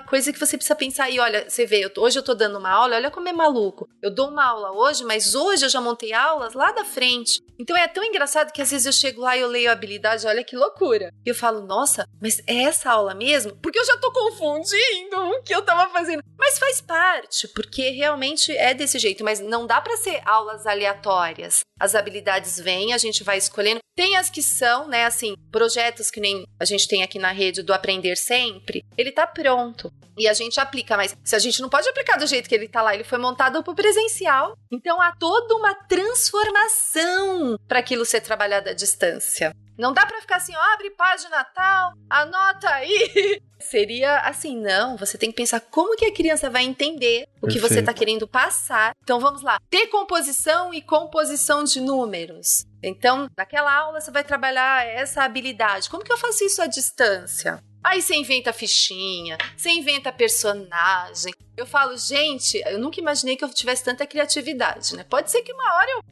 [0.00, 1.08] coisa que você precisa pensar.
[1.10, 3.32] E olha, você vê, eu tô, hoje eu tô dando uma aula, olha como é
[3.32, 3.88] maluco.
[4.02, 7.40] Eu dou uma aula hoje, mas hoje eu já montei aulas lá da frente.
[7.58, 10.26] Então é tão engraçado que às vezes eu chego lá e eu leio a habilidade,
[10.26, 11.12] olha que loucura.
[11.24, 13.56] E eu falo, nossa, mas é essa aula mesmo?
[13.62, 16.22] Porque eu já tô confundindo o que eu tava fazendo.
[16.36, 19.22] Mas faz parte, porque realmente é desse jeito.
[19.22, 21.60] Mas não dá para ser aulas aleatórias.
[21.78, 22.23] As habilidades
[22.58, 23.80] vêm, a gente vai escolhendo.
[23.96, 27.62] Tem as que são, né, assim, projetos que nem a gente tem aqui na rede
[27.62, 29.92] do Aprender Sempre, ele tá pronto.
[30.16, 32.68] E a gente aplica, mas se a gente não pode aplicar do jeito que ele
[32.68, 34.56] tá lá, ele foi montado pro presencial.
[34.72, 39.54] Então há toda uma transformação para aquilo ser trabalhado à distância.
[39.78, 43.40] Não dá para ficar assim, ó, abre página tal, anota aí.
[43.58, 47.58] Seria assim, não, você tem que pensar como que a criança vai entender o que
[47.58, 48.92] você está querendo passar.
[49.02, 52.64] Então vamos lá, decomposição e composição de números.
[52.82, 55.88] Então, naquela aula você vai trabalhar essa habilidade.
[55.88, 57.58] Como que eu faço isso à distância?
[57.82, 61.32] Aí você inventa fichinha, você inventa personagem.
[61.56, 65.04] Eu falo, gente, eu nunca imaginei que eu tivesse tanta criatividade, né?
[65.04, 66.02] Pode ser que uma hora eu,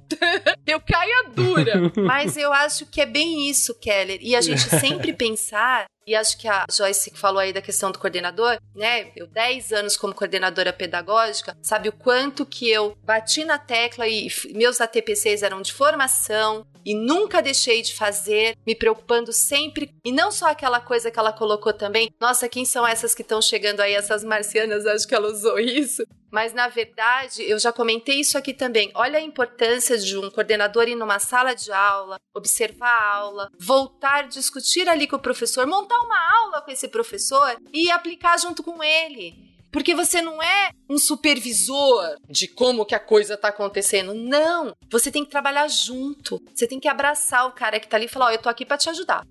[0.74, 1.92] eu caia dura.
[2.06, 4.18] Mas eu acho que é bem isso, Keller.
[4.20, 7.98] E a gente sempre pensar e acho que a Joyce falou aí da questão do
[7.98, 9.12] coordenador, né?
[9.14, 14.28] Eu 10 anos como coordenadora pedagógica, sabe o quanto que eu bati na tecla e
[14.52, 20.32] meus ATPCs eram de formação e nunca deixei de fazer, me preocupando sempre e não
[20.32, 22.10] só aquela coisa que ela colocou também.
[22.20, 24.84] Nossa, quem são essas que estão chegando aí essas marcianas?
[24.84, 26.04] Acho que ela usou isso.
[26.30, 28.90] Mas na verdade, eu já comentei isso aqui também.
[28.94, 34.28] Olha a importância de um coordenador ir numa sala de aula, observar a aula, voltar,
[34.28, 38.82] discutir ali com o professor, montar uma aula com esse professor e aplicar junto com
[38.82, 39.52] ele.
[39.72, 44.12] Porque você não é um supervisor de como que a coisa tá acontecendo.
[44.12, 46.38] Não, você tem que trabalhar junto.
[46.54, 48.50] Você tem que abraçar o cara que tá ali e falar: "Ó, oh, eu tô
[48.50, 49.26] aqui para te ajudar".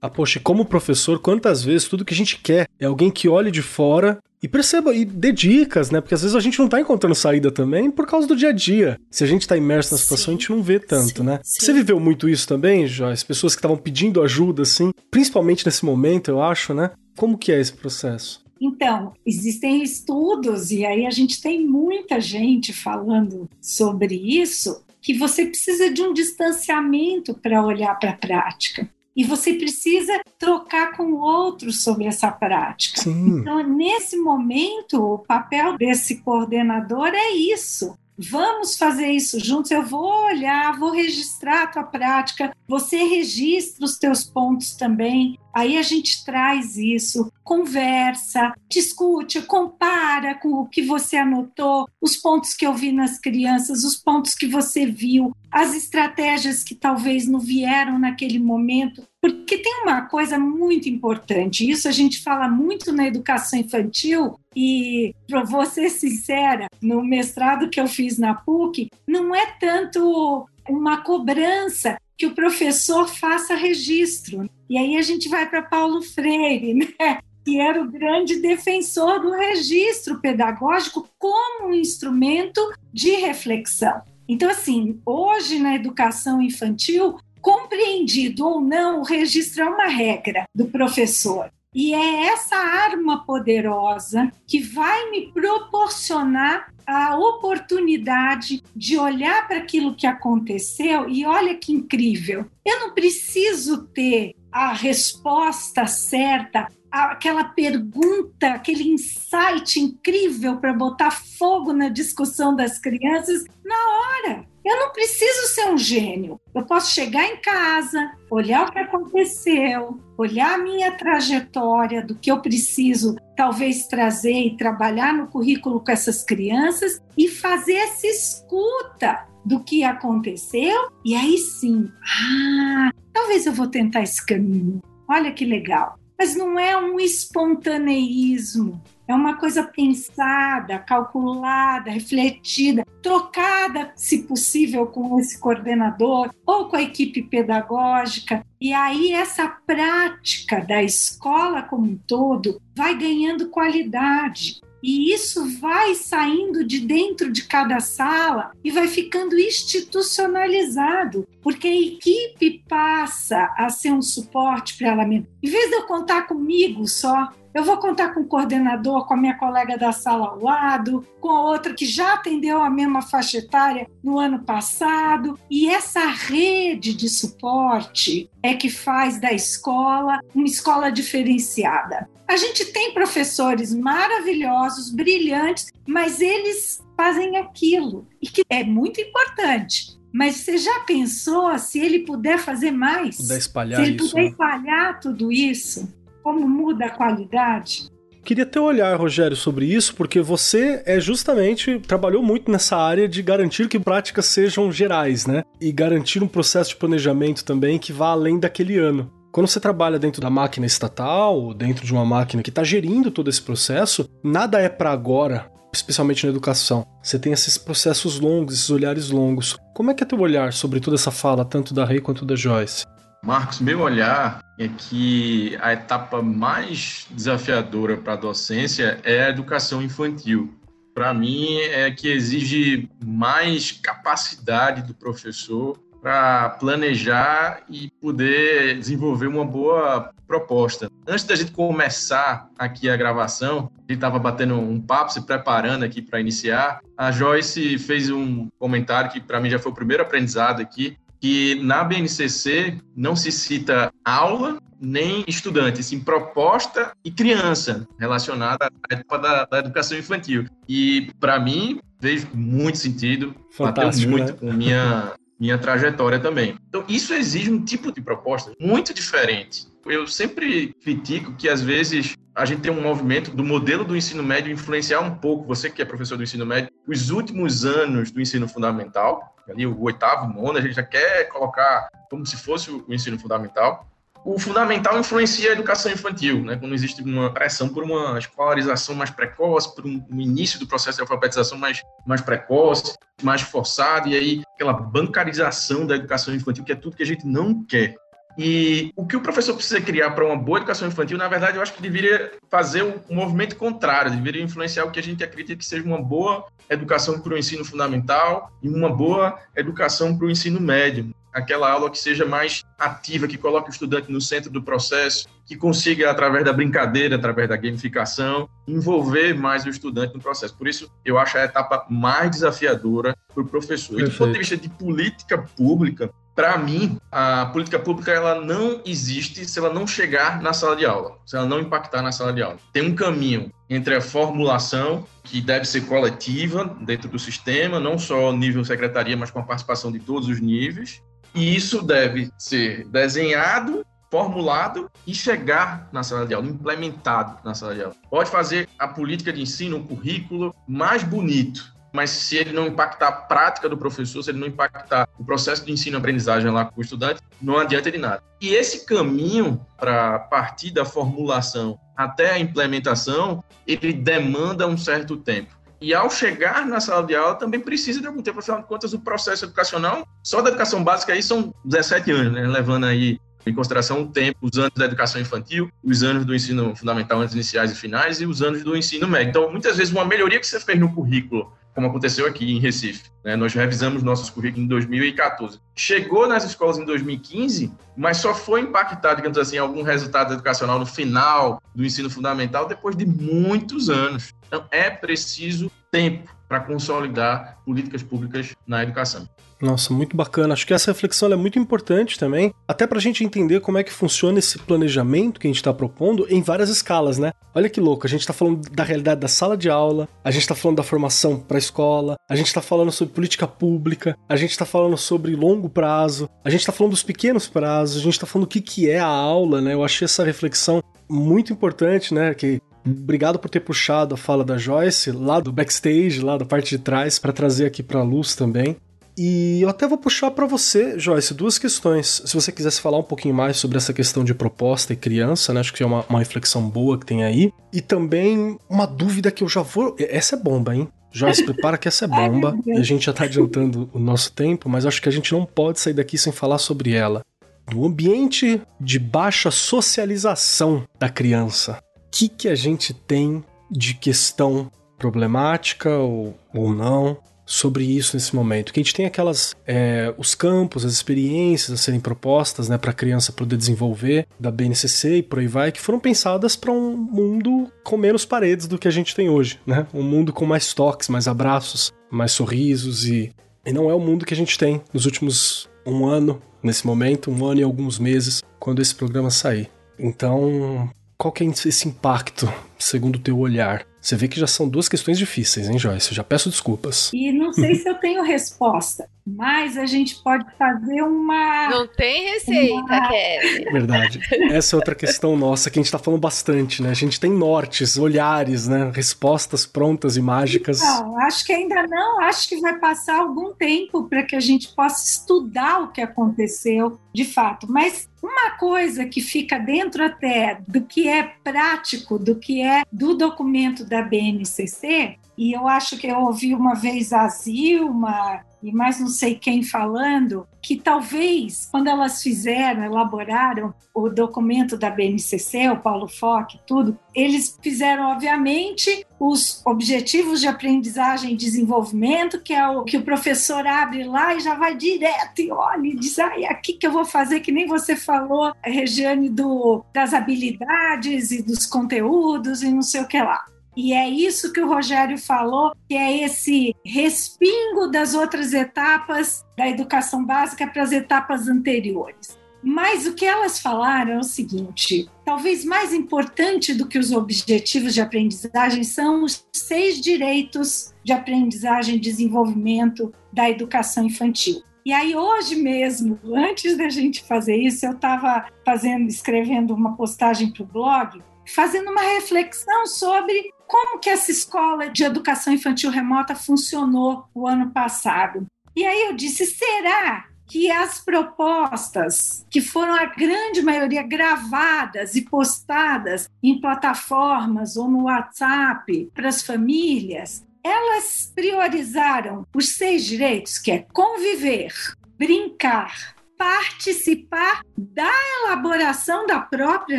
[0.00, 3.50] Ah, poxa, como professor, quantas vezes tudo que a gente quer é alguém que olhe
[3.50, 6.00] de fora e perceba e dê dicas, né?
[6.00, 8.52] Porque às vezes a gente não tá encontrando saída também por causa do dia a
[8.52, 8.98] dia.
[9.08, 11.38] Se a gente tá imerso na situação, sim, a gente não vê tanto, sim, né?
[11.44, 11.64] Sim.
[11.64, 13.24] Você viveu muito isso também, Joyce?
[13.24, 16.90] Pessoas que estavam pedindo ajuda, assim, principalmente nesse momento, eu acho, né?
[17.16, 18.42] Como que é esse processo?
[18.60, 25.46] Então, existem estudos, e aí a gente tem muita gente falando sobre isso, que você
[25.46, 31.82] precisa de um distanciamento para olhar para a prática e você precisa trocar com outros
[31.82, 33.02] sobre essa prática.
[33.02, 33.40] Sim.
[33.40, 37.94] Então, nesse momento, o papel desse coordenador é isso:
[38.30, 39.70] Vamos fazer isso juntos.
[39.70, 42.54] Eu vou olhar, vou registrar a tua prática.
[42.68, 45.38] Você registra os teus pontos também.
[45.52, 52.54] Aí a gente traz isso, conversa, discute, compara com o que você anotou, os pontos
[52.54, 57.38] que eu vi nas crianças, os pontos que você viu, as estratégias que talvez não
[57.38, 59.06] vieram naquele momento.
[59.20, 65.14] Porque tem uma coisa muito importante, isso a gente fala muito na educação infantil, e
[65.28, 71.98] para ser sincera, no mestrado que eu fiz na PUC, não é tanto uma cobrança
[72.16, 74.48] que o professor faça registro.
[74.68, 77.18] E aí a gente vai para Paulo Freire, né?
[77.44, 82.60] que era o grande defensor do registro pedagógico como um instrumento
[82.92, 84.00] de reflexão.
[84.28, 90.66] Então, assim, hoje na educação infantil, compreendido ou não, o registro é uma regra do
[90.66, 91.50] professor.
[91.74, 99.94] E é essa arma poderosa que vai me proporcionar a oportunidade de olhar para aquilo
[99.94, 102.46] que aconteceu e olha que incrível.
[102.64, 111.72] Eu não preciso ter a resposta certa, aquela pergunta, aquele insight incrível para botar fogo
[111.72, 114.51] na discussão das crianças na hora.
[114.64, 116.40] Eu não preciso ser um gênio.
[116.54, 122.30] Eu posso chegar em casa, olhar o que aconteceu, olhar a minha trajetória, do que
[122.30, 129.26] eu preciso talvez trazer e trabalhar no currículo com essas crianças e fazer essa escuta
[129.44, 130.88] do que aconteceu.
[131.04, 134.80] E aí sim, ah, talvez eu vou tentar esse caminho.
[135.08, 135.98] Olha que legal.
[136.18, 138.80] Mas não é um espontaneísmo,
[139.12, 146.82] é uma coisa pensada, calculada, refletida, trocada, se possível, com esse coordenador ou com a
[146.82, 148.44] equipe pedagógica.
[148.60, 154.60] E aí, essa prática da escola como um todo vai ganhando qualidade.
[154.82, 161.80] E isso vai saindo de dentro de cada sala e vai ficando institucionalizado, porque a
[161.80, 165.28] equipe passa a ser um suporte para ela mesma.
[165.40, 169.16] Em vez de eu contar comigo só, eu vou contar com o coordenador, com a
[169.16, 173.38] minha colega da sala ao lado, com a outra que já atendeu a mesma faixa
[173.38, 175.38] etária no ano passado.
[175.50, 182.08] E essa rede de suporte é que faz da escola uma escola diferenciada.
[182.26, 190.00] A gente tem professores maravilhosos, brilhantes, mas eles fazem aquilo, e que é muito importante.
[190.12, 193.16] Mas você já pensou se ele puder fazer mais?
[193.16, 194.28] Puder espalhar se ele isso, puder né?
[194.28, 196.01] espalhar tudo isso?
[196.22, 197.90] Como muda a qualidade?
[198.24, 203.08] Queria ter um olhar, Rogério, sobre isso, porque você é justamente trabalhou muito nessa área
[203.08, 205.42] de garantir que práticas sejam gerais, né?
[205.60, 209.10] E garantir um processo de planejamento também que vá além daquele ano.
[209.32, 213.28] Quando você trabalha dentro da máquina estatal, dentro de uma máquina que está gerindo todo
[213.28, 216.86] esse processo, nada é para agora, especialmente na educação.
[217.02, 219.56] Você tem esses processos longos, esses olhares longos.
[219.74, 222.36] Como é que é teu olhar sobre toda essa fala, tanto da Rei quanto da
[222.36, 222.84] Joyce?
[223.24, 229.80] Marcos, meu olhar é que a etapa mais desafiadora para a docência é a educação
[229.80, 230.52] infantil.
[230.92, 239.44] Para mim, é que exige mais capacidade do professor para planejar e poder desenvolver uma
[239.44, 240.90] boa proposta.
[241.06, 245.84] Antes da gente começar aqui a gravação, a gente estava batendo um papo, se preparando
[245.84, 246.80] aqui para iniciar.
[246.98, 251.54] A Joyce fez um comentário que para mim já foi o primeiro aprendizado aqui, que
[251.62, 259.18] na BNCC não se cita aula nem estudante, sim proposta e criança relacionada à etapa
[259.18, 260.46] da, da educação infantil.
[260.68, 264.38] E, para mim, vejo muito sentido, Fantástico, bateu muito né?
[264.40, 266.56] com minha, minha trajetória também.
[266.68, 269.68] Então, isso exige um tipo de proposta muito diferente.
[269.86, 274.22] Eu sempre critico que, às vezes, a gente tem um movimento do modelo do ensino
[274.22, 278.20] médio influenciar um pouco, você que é professor do ensino médio, os últimos anos do
[278.20, 282.84] ensino fundamental, ali o oitavo, nono, a gente já quer colocar como se fosse o
[282.88, 283.86] ensino fundamental.
[284.24, 286.56] O fundamental influencia a educação infantil, né?
[286.56, 290.98] quando existe uma pressão por uma escolarização mais precoce, por um, um início do processo
[290.98, 296.72] de alfabetização mais, mais precoce, mais forçado, e aí aquela bancarização da educação infantil, que
[296.72, 297.96] é tudo que a gente não quer.
[298.38, 301.62] E o que o professor precisa criar para uma boa educação infantil, na verdade, eu
[301.62, 305.64] acho que deveria fazer um movimento contrário, deveria influenciar o que a gente acredita que
[305.64, 310.60] seja uma boa educação para o ensino fundamental e uma boa educação para o ensino
[310.60, 311.14] médio.
[311.32, 315.56] Aquela aula que seja mais ativa, que coloque o estudante no centro do processo, que
[315.56, 320.54] consiga, através da brincadeira, através da gamificação, envolver mais o estudante no processo.
[320.54, 323.98] Por isso, eu acho a etapa mais desafiadora para o professor.
[323.98, 328.80] E do ponto de vista de política pública, para mim, a política pública ela não
[328.86, 332.32] existe se ela não chegar na sala de aula, se ela não impactar na sala
[332.32, 332.56] de aula.
[332.72, 338.32] Tem um caminho entre a formulação, que deve ser coletiva dentro do sistema, não só
[338.32, 341.02] nível secretaria, mas com a participação de todos os níveis,
[341.34, 347.74] e isso deve ser desenhado, formulado e chegar na sala de aula, implementado na sala
[347.74, 347.94] de aula.
[348.10, 353.08] Pode fazer a política de ensino, o currículo mais bonito, mas se ele não impactar
[353.08, 356.82] a prática do professor, se ele não impactar o processo de ensino-aprendizagem lá com o
[356.82, 358.22] estudante, não adianta de nada.
[358.40, 365.54] E esse caminho para partir da formulação até a implementação, ele demanda um certo tempo.
[365.80, 368.92] E ao chegar na sala de aula, também precisa de algum tempo, afinal de contas,
[368.92, 372.46] o processo educacional, só da educação básica aí são 17 anos, né?
[372.46, 376.76] levando aí em consideração o tempo, os anos da educação infantil, os anos do ensino
[376.76, 379.30] fundamental, anos iniciais e finais, e os anos do ensino médio.
[379.30, 383.10] Então, muitas vezes, uma melhoria que você fez no currículo como aconteceu aqui em Recife.
[383.24, 383.36] Né?
[383.36, 385.60] Nós revisamos nossos currículos em 2014.
[385.74, 390.86] Chegou nas escolas em 2015, mas só foi impactado, digamos assim, algum resultado educacional no
[390.86, 394.32] final do ensino fundamental depois de muitos anos.
[394.46, 399.26] Então, é preciso tempo para consolidar políticas públicas na educação.
[399.58, 400.52] Nossa, muito bacana.
[400.52, 403.82] Acho que essa reflexão é muito importante também, até para a gente entender como é
[403.82, 407.32] que funciona esse planejamento que a gente está propondo em várias escalas, né?
[407.54, 410.42] Olha que louco, a gente está falando da realidade da sala de aula, a gente
[410.42, 414.36] está falando da formação para a escola, a gente está falando sobre política pública, a
[414.36, 418.12] gente está falando sobre longo prazo, a gente está falando dos pequenos prazos, a gente
[418.12, 419.72] está falando o que, que é a aula, né?
[419.72, 422.34] Eu achei essa reflexão muito importante, né?
[422.34, 426.76] Que Obrigado por ter puxado a fala da Joyce lá do backstage, lá da parte
[426.76, 428.76] de trás, para trazer aqui para a luz também.
[429.16, 432.22] E eu até vou puxar para você, Joyce, duas questões.
[432.24, 435.60] Se você quisesse falar um pouquinho mais sobre essa questão de proposta e criança, né?
[435.60, 437.52] Acho que é uma, uma reflexão boa que tem aí.
[437.72, 439.94] E também uma dúvida que eu já vou.
[439.98, 440.88] Essa é bomba, hein?
[441.12, 442.56] Joyce, prepara que essa é bomba.
[442.64, 445.44] e a gente já tá adiantando o nosso tempo, mas acho que a gente não
[445.44, 447.22] pode sair daqui sem falar sobre ela.
[447.70, 451.78] No ambiente de baixa socialização da criança,
[452.12, 458.72] que, que a gente tem de questão problemática ou, ou não sobre isso nesse momento.
[458.72, 462.90] Que a gente tem aquelas é, os campos, as experiências a serem propostas, né, para
[462.90, 466.96] a criança poder desenvolver da BNCC e por aí vai, que foram pensadas para um
[466.96, 469.86] mundo com menos paredes do que a gente tem hoje, né?
[469.92, 473.32] Um mundo com mais toques, mais abraços, mais sorrisos e
[473.64, 477.30] e não é o mundo que a gente tem nos últimos um ano nesse momento,
[477.30, 479.70] um ano e alguns meses quando esse programa sair.
[479.98, 480.90] Então,
[481.22, 483.86] qual que é esse impacto, segundo o teu olhar?
[484.00, 486.10] Você vê que já são duas questões difíceis, hein, Joyce?
[486.10, 487.12] Eu já peço desculpas.
[487.14, 491.68] E não sei se eu tenho resposta, mas a gente pode fazer uma.
[491.70, 493.08] Não tem receita, uma...
[493.08, 493.70] Kelly.
[493.70, 494.20] Verdade.
[494.50, 496.90] Essa é outra questão nossa que a gente está falando bastante, né?
[496.90, 498.90] A gente tem nortes, olhares, né?
[498.92, 500.80] Respostas prontas e mágicas.
[500.80, 502.20] Não, acho que ainda não.
[502.22, 506.98] Acho que vai passar algum tempo para que a gente possa estudar o que aconteceu
[507.14, 507.70] de fato.
[507.70, 513.14] Mas uma coisa que fica dentro até do que é prático, do que é do
[513.14, 519.00] documento da BNCC, e eu acho que eu ouvi uma vez a Zilma e mais
[519.00, 525.80] não sei quem falando, que talvez quando elas fizeram, elaboraram o documento da BNCC, o
[525.80, 532.84] Paulo Foque, tudo, eles fizeram, obviamente, os objetivos de aprendizagem e desenvolvimento, que é o
[532.84, 536.46] que o professor abre lá e já vai direto e olha e diz, ah, é
[536.46, 541.66] aqui que eu vou fazer, que nem você falou, Regiane, do, das habilidades e dos
[541.66, 543.44] conteúdos e não sei o que lá.
[543.76, 549.68] E é isso que o Rogério falou, que é esse respingo das outras etapas da
[549.68, 552.38] educação básica para as etapas anteriores.
[552.62, 557.92] Mas o que elas falaram é o seguinte: talvez mais importante do que os objetivos
[557.92, 564.62] de aprendizagem são os seis direitos de aprendizagem e desenvolvimento da educação infantil.
[564.84, 570.52] E aí hoje mesmo, antes da gente fazer isso, eu estava fazendo, escrevendo uma postagem
[570.52, 576.36] para o blog, fazendo uma reflexão sobre como que essa escola de educação infantil remota
[576.36, 578.44] funcionou o ano passado.
[578.76, 585.22] E aí eu disse, será que as propostas, que foram a grande maioria gravadas e
[585.22, 593.70] postadas em plataformas ou no WhatsApp para as famílias, elas priorizaram os seis direitos, que
[593.70, 594.74] é conviver,
[595.16, 598.12] brincar, participar da
[598.42, 599.98] elaboração da própria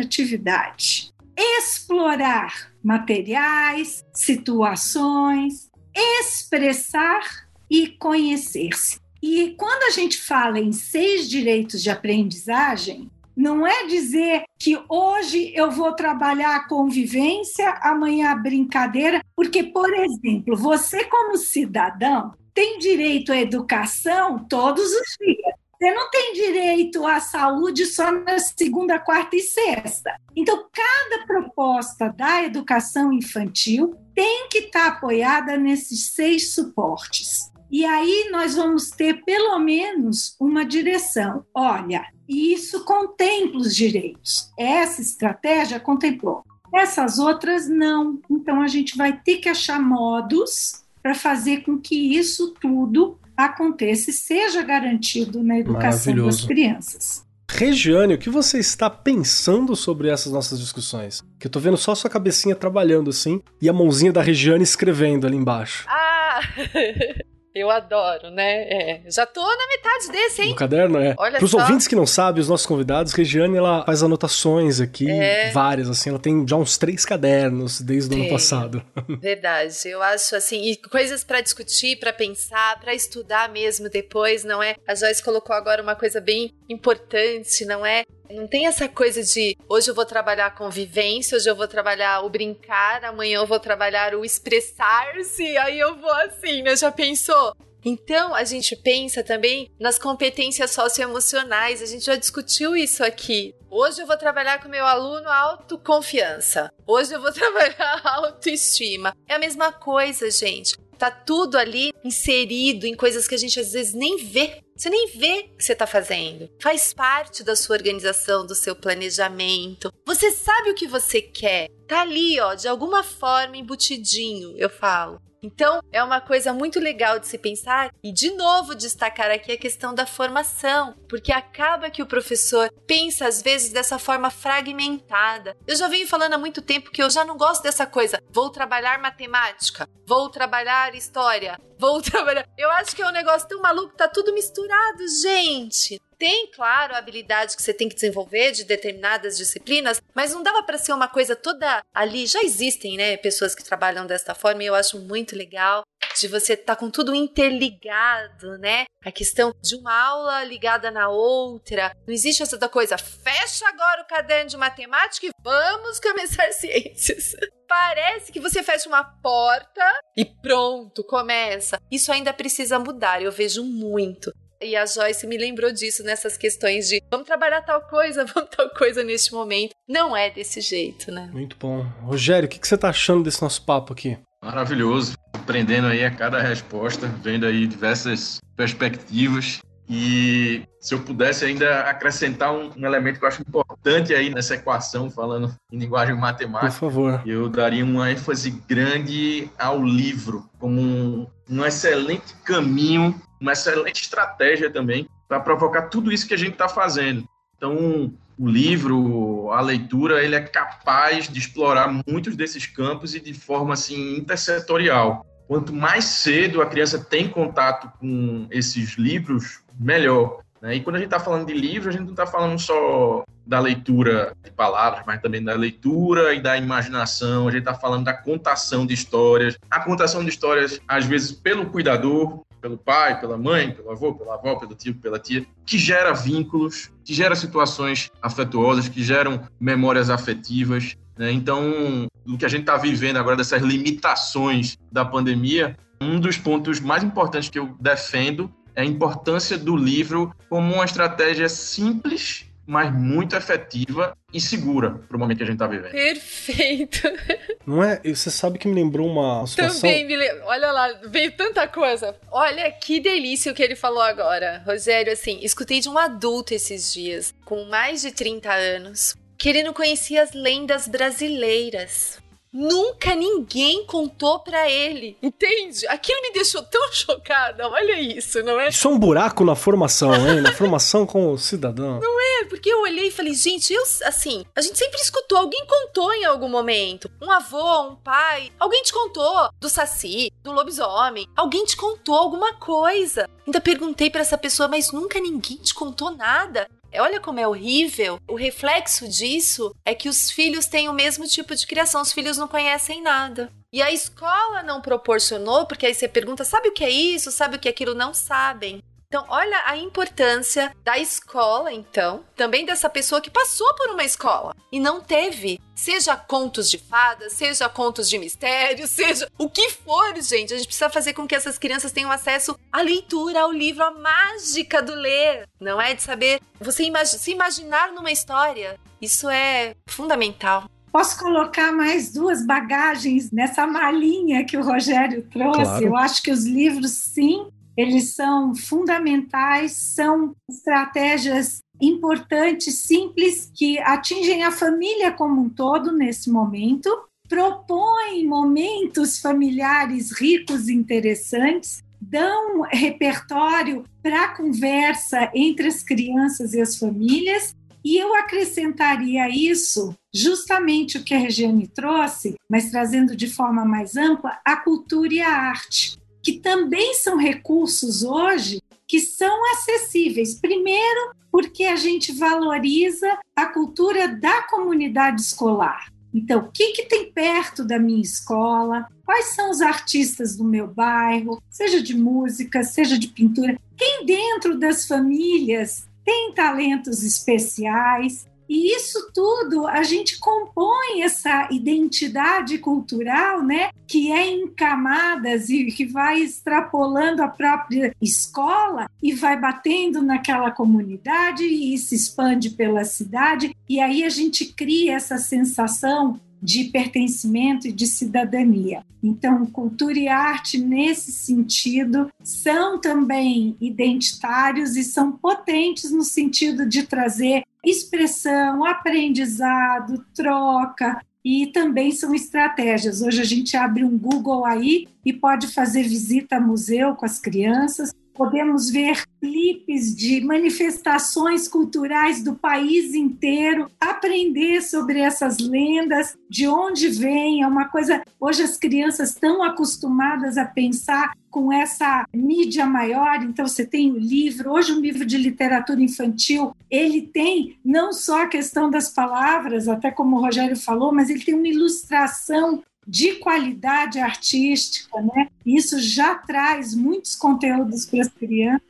[0.00, 8.98] atividade, explorar materiais, situações, expressar e conhecer-se.
[9.22, 15.52] E quando a gente fala em seis direitos de aprendizagem, não é dizer que hoje
[15.54, 22.78] eu vou trabalhar a convivência, amanhã a brincadeira, porque, por exemplo, você, como cidadão, tem
[22.78, 25.63] direito à educação todos os dias.
[25.84, 30.16] Você não tem direito à saúde só na segunda, quarta e sexta.
[30.34, 37.52] Então, cada proposta da educação infantil tem que estar apoiada nesses seis suportes.
[37.70, 41.44] E aí nós vamos ter pelo menos uma direção.
[41.52, 44.50] Olha, isso contempla os direitos.
[44.58, 46.44] Essa estratégia contemplou.
[46.74, 48.22] Essas outras não.
[48.30, 54.10] Então a gente vai ter que achar modos para fazer com que isso tudo aconteça
[54.10, 57.24] e seja garantido na educação das crianças.
[57.50, 61.22] Regiane, o que você está pensando sobre essas nossas discussões?
[61.38, 65.26] Que eu tô vendo só sua cabecinha trabalhando assim e a mãozinha da Regiane escrevendo
[65.26, 65.84] ali embaixo.
[65.88, 66.40] Ah!
[67.54, 68.62] Eu adoro, né?
[68.62, 69.02] É.
[69.06, 70.48] Já tô na metade desse, hein?
[70.50, 71.14] No caderno, é.
[71.16, 71.58] Olha Pros só.
[71.58, 75.52] ouvintes que não sabem, os nossos convidados, Regiane, ela faz anotações aqui, é.
[75.52, 76.10] várias, assim.
[76.10, 78.82] Ela tem já uns três cadernos desde o ano passado.
[79.20, 79.76] Verdade.
[79.84, 84.74] Eu acho, assim, e coisas para discutir, para pensar, para estudar mesmo depois, não é?
[84.86, 88.04] A Joyce colocou agora uma coisa bem importante, não é?
[88.30, 92.20] Não tem essa coisa de hoje eu vou trabalhar a convivência, hoje eu vou trabalhar
[92.22, 96.74] o brincar, amanhã eu vou trabalhar o expressar-se, aí eu vou assim, né?
[96.74, 97.54] Já pensou?
[97.84, 103.54] Então, a gente pensa também nas competências socioemocionais, a gente já discutiu isso aqui.
[103.70, 106.72] Hoje eu vou trabalhar com meu aluno autoconfiança.
[106.86, 109.14] Hoje eu vou trabalhar autoestima.
[109.28, 110.76] É a mesma coisa, gente.
[110.98, 114.60] Tá tudo ali inserido em coisas que a gente às vezes nem vê.
[114.76, 116.48] Você nem vê o que você está fazendo.
[116.60, 119.92] Faz parte da sua organização, do seu planejamento.
[120.04, 121.68] Você sabe o que você quer.
[121.86, 125.20] Tá ali, ó, de alguma forma embutidinho, eu falo.
[125.44, 129.58] Então, é uma coisa muito legal de se pensar e, de novo, destacar aqui a
[129.58, 135.54] questão da formação, porque acaba que o professor pensa às vezes dessa forma fragmentada.
[135.66, 138.22] Eu já venho falando há muito tempo que eu já não gosto dessa coisa.
[138.30, 142.48] Vou trabalhar matemática, vou trabalhar história, vou trabalhar.
[142.56, 146.98] Eu acho que é um negócio tão maluco, tá tudo misturado, gente tem, claro, a
[146.98, 151.08] habilidade que você tem que desenvolver de determinadas disciplinas, mas não dava para ser uma
[151.08, 152.26] coisa toda ali.
[152.26, 155.82] Já existem, né, pessoas que trabalham desta forma e eu acho muito legal
[156.20, 158.84] de você estar tá com tudo interligado, né?
[159.04, 161.94] A questão de uma aula ligada na outra.
[162.06, 167.34] Não existe essa coisa, fecha agora o caderno de matemática e vamos começar ciências.
[167.66, 169.84] Parece que você fecha uma porta
[170.16, 171.80] e pronto, começa.
[171.90, 174.32] Isso ainda precisa mudar, eu vejo muito.
[174.64, 178.70] E a Joyce me lembrou disso nessas questões de vamos trabalhar tal coisa, vamos tal
[178.70, 179.74] coisa neste momento.
[179.86, 181.28] Não é desse jeito, né?
[181.30, 181.82] Muito bom.
[182.00, 184.16] Rogério, o que, você tá achando desse nosso papo aqui?
[184.42, 185.18] Maravilhoso.
[185.34, 189.60] Aprendendo aí a cada resposta, vendo aí diversas perspectivas.
[189.86, 194.54] E se eu pudesse ainda acrescentar um, um, elemento que eu acho importante aí nessa
[194.54, 200.80] equação, falando em linguagem matemática, por favor, eu daria uma ênfase grande ao livro como
[200.80, 206.52] um, um excelente caminho uma excelente estratégia também para provocar tudo isso que a gente
[206.52, 207.28] está fazendo.
[207.56, 213.32] Então, o livro, a leitura, ele é capaz de explorar muitos desses campos e de
[213.32, 215.24] forma assim intersetorial.
[215.46, 220.40] Quanto mais cedo a criança tem contato com esses livros, melhor.
[220.60, 220.76] Né?
[220.76, 223.60] E quando a gente está falando de livro, a gente não está falando só da
[223.60, 227.46] leitura de palavras, mas também da leitura e da imaginação.
[227.46, 229.58] A gente está falando da contação de histórias.
[229.70, 234.36] A contação de histórias, às vezes, pelo cuidador, pelo pai, pela mãe, pelo avô, pela
[234.36, 240.08] avó, pelo tio, pela tia, que gera vínculos, que gera situações afetuosas, que geram memórias
[240.08, 240.96] afetivas.
[241.14, 241.30] Né?
[241.30, 246.80] Então, o que a gente está vivendo agora dessas limitações da pandemia, um dos pontos
[246.80, 252.92] mais importantes que eu defendo é a importância do livro como uma estratégia simples mas
[252.92, 255.92] muito efetiva e segura para o momento que a gente está vivendo.
[255.92, 257.02] Perfeito.
[257.66, 258.00] Não é?
[258.04, 259.80] Você sabe que me lembrou uma situação...
[259.80, 260.44] Também me lembro.
[260.46, 262.16] Olha lá, veio tanta coisa.
[262.30, 264.62] Olha que delícia o que ele falou agora.
[264.66, 269.62] Rogério, assim, escutei de um adulto esses dias, com mais de 30 anos, que ele
[269.62, 272.18] não conhecia as lendas brasileiras.
[272.54, 275.18] Nunca ninguém contou para ele.
[275.20, 275.84] Entende?
[275.88, 277.68] Aquilo me deixou tão chocada.
[277.68, 278.68] Olha isso, não é?
[278.68, 280.40] Isso é um buraco na formação, hein?
[280.40, 281.98] Na formação com o cidadão.
[282.04, 282.44] Não é?
[282.44, 286.24] Porque eu olhei e falei, gente, eu, assim, a gente sempre escutou, alguém contou em
[286.24, 287.10] algum momento.
[287.20, 291.26] Um avô, um pai, alguém te contou do saci, do lobisomem.
[291.34, 293.28] Alguém te contou alguma coisa.
[293.46, 296.68] Ainda perguntei para essa pessoa, mas nunca ninguém te contou nada.
[297.00, 298.18] Olha como é horrível.
[298.28, 302.36] O reflexo disso é que os filhos têm o mesmo tipo de criação, os filhos
[302.36, 303.50] não conhecem nada.
[303.72, 307.30] E a escola não proporcionou, porque aí você pergunta: sabe o que é isso?
[307.32, 307.94] Sabe o que é aquilo?
[307.94, 308.82] Não sabem.
[309.14, 314.56] Então, olha a importância da escola, então, também dessa pessoa que passou por uma escola
[314.72, 320.20] e não teve, seja contos de fadas, seja contos de mistério, seja o que for,
[320.20, 320.52] gente.
[320.52, 323.92] A gente precisa fazer com que essas crianças tenham acesso à leitura, ao livro, à
[323.92, 325.94] mágica do ler, não é?
[325.94, 328.80] De saber você imag se imaginar numa história.
[329.00, 330.68] Isso é fundamental.
[330.94, 335.60] Posso colocar mais duas bagagens nessa malinha que o Rogério trouxe?
[335.60, 335.84] Claro.
[335.84, 344.44] Eu acho que os livros, sim, eles são fundamentais, são estratégias importantes, simples, que atingem
[344.44, 346.88] a família como um todo nesse momento,
[347.28, 356.60] propõem momentos familiares ricos e interessantes, dão repertório para a conversa entre as crianças e
[356.60, 357.54] as famílias.
[357.84, 363.96] E eu acrescentaria isso justamente o que a Regiane trouxe, mas trazendo de forma mais
[363.96, 370.40] ampla, a cultura e a arte que também são recursos hoje que são acessíveis.
[370.40, 375.92] Primeiro, porque a gente valoriza a cultura da comunidade escolar.
[376.12, 378.86] Então, o que, que tem perto da minha escola?
[379.04, 383.58] Quais são os artistas do meu bairro, seja de música, seja de pintura?
[383.76, 392.58] Quem dentro das famílias tem talentos especiais, e isso tudo a gente compõe essa identidade
[392.58, 399.38] cultural, né, que é em camadas e que vai extrapolando a própria escola e vai
[399.38, 406.20] batendo naquela comunidade e se expande pela cidade, e aí a gente cria essa sensação
[406.44, 408.84] de pertencimento e de cidadania.
[409.02, 416.82] Então, cultura e arte, nesse sentido, são também identitários e são potentes no sentido de
[416.82, 423.00] trazer expressão, aprendizado, troca, e também são estratégias.
[423.00, 427.18] Hoje a gente abre um Google aí e pode fazer visita a museu com as
[427.18, 436.46] crianças, podemos ver clipes de manifestações culturais do país inteiro, aprender sobre essas lendas, de
[436.46, 438.02] onde vêm, é uma coisa.
[438.20, 443.98] Hoje as crianças estão acostumadas a pensar com essa mídia maior, então você tem o
[443.98, 449.66] livro, hoje um livro de literatura infantil, ele tem não só a questão das palavras,
[449.66, 455.28] até como o Rogério falou, mas ele tem uma ilustração de qualidade artística, né?
[455.44, 458.62] Isso já traz muitos conteúdos para as crianças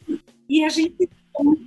[0.49, 1.09] e a gente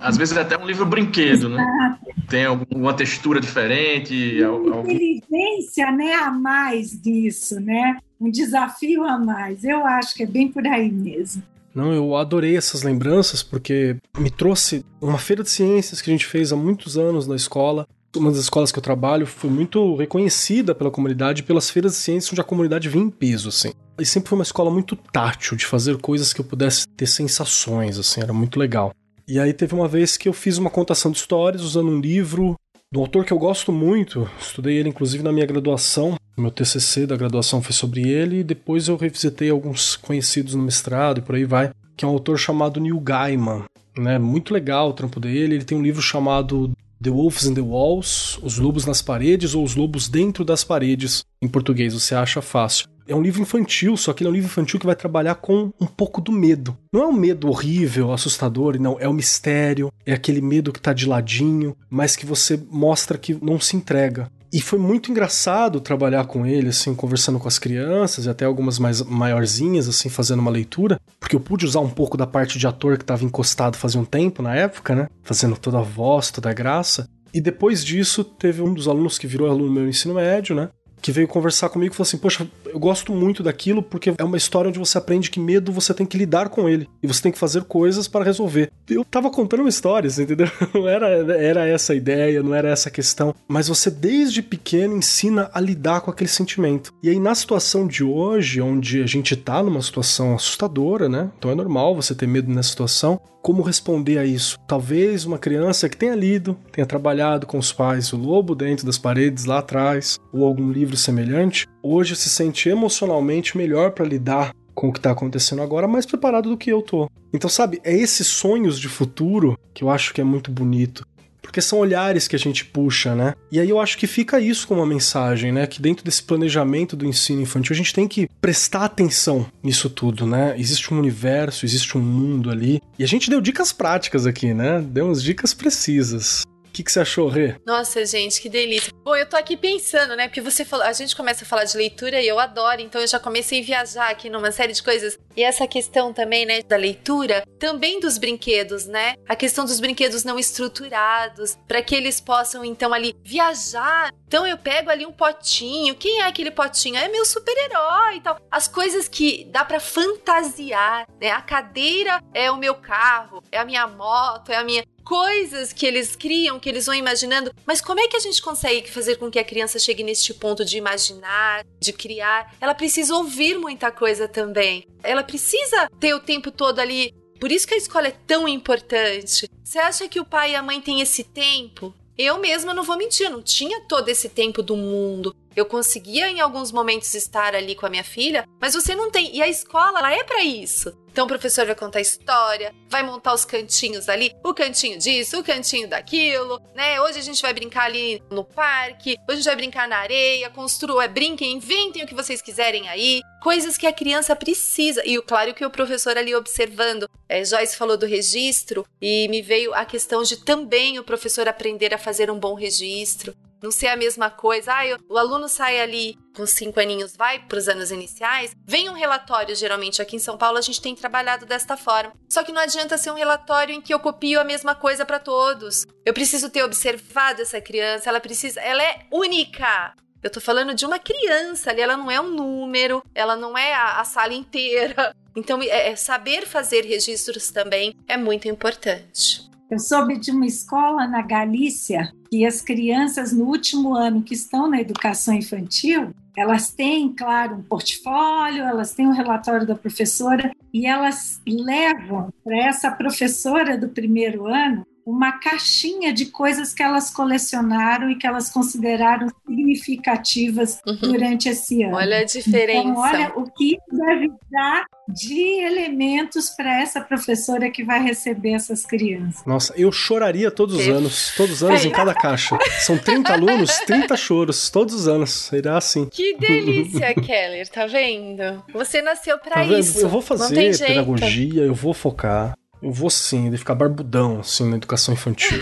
[0.00, 1.62] às vezes é até um livro brinquedo, né?
[1.62, 2.06] Exato.
[2.06, 2.14] né?
[2.28, 4.42] Tem alguma textura diferente.
[4.42, 7.98] Uma inteligência, né, a mais disso, né?
[8.18, 9.64] Um desafio a mais.
[9.64, 11.42] Eu acho que é bem por aí mesmo.
[11.74, 16.26] Não, eu adorei essas lembranças porque me trouxe uma feira de ciências que a gente
[16.26, 17.86] fez há muitos anos na escola
[18.18, 22.32] uma das escolas que eu trabalho foi muito reconhecida pela comunidade pelas feiras de ciências
[22.32, 23.72] onde a comunidade vinha em peso, assim.
[23.98, 27.98] E sempre foi uma escola muito tátil, de fazer coisas que eu pudesse ter sensações,
[27.98, 28.92] assim, era muito legal.
[29.26, 32.56] E aí teve uma vez que eu fiz uma contação de histórias usando um livro
[32.90, 37.16] do autor que eu gosto muito, estudei ele inclusive na minha graduação, meu TCC da
[37.16, 41.44] graduação foi sobre ele, e depois eu revisitei alguns conhecidos no mestrado e por aí
[41.44, 43.64] vai, que é um autor chamado Neil Gaiman,
[43.98, 44.18] né?
[44.18, 46.70] Muito legal o trampo dele, ele tem um livro chamado
[47.00, 51.24] The Wolves in the Walls, Os Lobos nas Paredes ou Os Lobos Dentro das Paredes,
[51.40, 52.88] em português, você acha fácil.
[53.06, 55.72] É um livro infantil, só que ele é um livro infantil que vai trabalhar com
[55.80, 56.76] um pouco do medo.
[56.92, 58.98] Não é um medo horrível, assustador, não.
[58.98, 63.38] É o mistério, é aquele medo que tá de ladinho, mas que você mostra que
[63.40, 64.28] não se entrega.
[64.52, 68.78] E foi muito engraçado trabalhar com ele, assim, conversando com as crianças e até algumas
[68.78, 72.66] mais maiorzinhas, assim, fazendo uma leitura, porque eu pude usar um pouco da parte de
[72.66, 75.08] ator que estava encostado fazia um tempo na época, né?
[75.22, 77.06] Fazendo toda a voz, toda a graça.
[77.32, 80.70] E depois disso, teve um dos alunos que virou aluno meu ensino médio, né?
[81.00, 84.36] que veio conversar comigo e falou assim: Poxa, eu gosto muito daquilo porque é uma
[84.36, 87.32] história onde você aprende que medo você tem que lidar com ele e você tem
[87.32, 88.70] que fazer coisas para resolver.
[88.88, 90.48] Eu tava contando uma história, entendeu?
[90.74, 94.96] Não era, era essa a ideia, não era essa a questão, mas você desde pequeno
[94.96, 96.92] ensina a lidar com aquele sentimento.
[97.02, 101.30] E aí, na situação de hoje, onde a gente tá numa situação assustadora, né?
[101.38, 104.58] Então é normal você ter medo nessa situação como responder a isso.
[104.66, 108.98] Talvez uma criança que tenha lido, tenha trabalhado com os pais O Lobo Dentro das
[108.98, 114.88] Paredes lá atrás, ou algum livro semelhante, hoje se sente emocionalmente melhor para lidar com
[114.88, 117.10] o que está acontecendo agora, mais preparado do que eu tô.
[117.32, 121.04] Então, sabe, é esses sonhos de futuro que eu acho que é muito bonito
[121.48, 123.34] porque são olhares que a gente puxa, né?
[123.50, 125.66] E aí eu acho que fica isso como uma mensagem, né?
[125.66, 130.26] Que dentro desse planejamento do ensino infantil a gente tem que prestar atenção nisso tudo,
[130.26, 130.54] né?
[130.58, 132.82] Existe um universo, existe um mundo ali.
[132.98, 134.80] E a gente deu dicas práticas aqui, né?
[134.80, 136.42] Deu umas dicas precisas
[136.72, 137.54] que, que você achou, Rê?
[137.66, 138.92] Nossa, gente, que delícia.
[139.04, 140.28] Bom, eu tô aqui pensando, né?
[140.28, 143.06] Porque você falou, a gente começa a falar de leitura e eu adoro, então eu
[143.06, 145.18] já comecei a viajar aqui numa série de coisas.
[145.36, 149.14] E essa questão também, né, da leitura, também dos brinquedos, né?
[149.28, 154.12] A questão dos brinquedos não estruturados, para que eles possam então ali viajar.
[154.26, 155.94] Então eu pego ali um potinho.
[155.94, 156.96] Quem é aquele potinho?
[156.96, 158.38] É meu super-herói e tal.
[158.50, 161.30] As coisas que dá para fantasiar, né?
[161.30, 165.86] A cadeira é o meu carro, é a minha moto, é a minha coisas que
[165.86, 167.50] eles criam, que eles vão imaginando.
[167.66, 170.66] Mas como é que a gente consegue fazer com que a criança chegue neste ponto
[170.66, 172.54] de imaginar, de criar?
[172.60, 174.86] Ela precisa ouvir muita coisa também.
[175.02, 177.14] Ela precisa ter o tempo todo ali.
[177.40, 179.48] Por isso que a escola é tão importante.
[179.64, 181.94] Você acha que o pai e a mãe têm esse tempo?
[182.18, 185.34] Eu mesma não vou mentir, não tinha todo esse tempo do mundo.
[185.56, 189.34] Eu conseguia em alguns momentos estar ali com a minha filha, mas você não tem.
[189.34, 190.96] E a escola, ela é para isso.
[191.18, 195.42] Então o professor vai contar história, vai montar os cantinhos ali, o cantinho disso, o
[195.42, 197.00] cantinho daquilo, né?
[197.00, 200.48] Hoje a gente vai brincar ali no parque, hoje a gente vai brincar na areia,
[200.48, 203.20] construa, é, brinquem, inventem o que vocês quiserem aí.
[203.42, 205.02] Coisas que a criança precisa.
[205.04, 207.08] E claro que o professor ali observando.
[207.28, 211.92] É, Joyce falou do registro e me veio a questão de também o professor aprender
[211.92, 213.34] a fazer um bom registro.
[213.62, 214.74] Não ser a mesma coisa.
[214.74, 218.88] Ah, eu, o aluno sai ali com cinco aninhos, vai para os anos iniciais, vem
[218.88, 222.12] um relatório, geralmente aqui em São Paulo a gente tem trabalhado desta forma.
[222.28, 225.18] Só que não adianta ser um relatório em que eu copio a mesma coisa para
[225.18, 225.86] todos.
[226.06, 229.94] Eu preciso ter observado essa criança, ela precisa, ela é única.
[230.22, 233.72] Eu tô falando de uma criança ali, ela não é um número, ela não é
[233.72, 235.14] a, a sala inteira.
[235.36, 239.48] Então, é, é saber fazer registros também é muito importante.
[239.70, 244.68] Eu soube de uma escola na Galícia que as crianças no último ano que estão
[244.68, 250.86] na educação infantil, elas têm, claro, um portfólio, elas têm um relatório da professora e
[250.86, 258.10] elas levam para essa professora do primeiro ano uma caixinha de coisas que elas colecionaram
[258.10, 260.96] e que elas consideraram significativas uhum.
[260.96, 261.96] durante esse ano.
[261.96, 262.78] Olha a diferença.
[262.80, 268.84] Então, olha o que deve dar de elementos para essa professora que vai receber essas
[268.84, 269.42] crianças.
[269.46, 272.58] Nossa, eu choraria todos os anos, todos os anos em cada caixa.
[272.80, 275.30] São 30 alunos, 30 choros, todos os anos.
[275.30, 276.06] Será assim.
[276.06, 278.62] Que delícia, Keller, tá vendo?
[278.74, 280.00] Você nasceu para tá isso.
[280.00, 282.54] Eu vou fazer pedagogia, eu vou focar.
[282.82, 285.58] Eu vou sim, de ficar barbudão, assim, na educação infantil.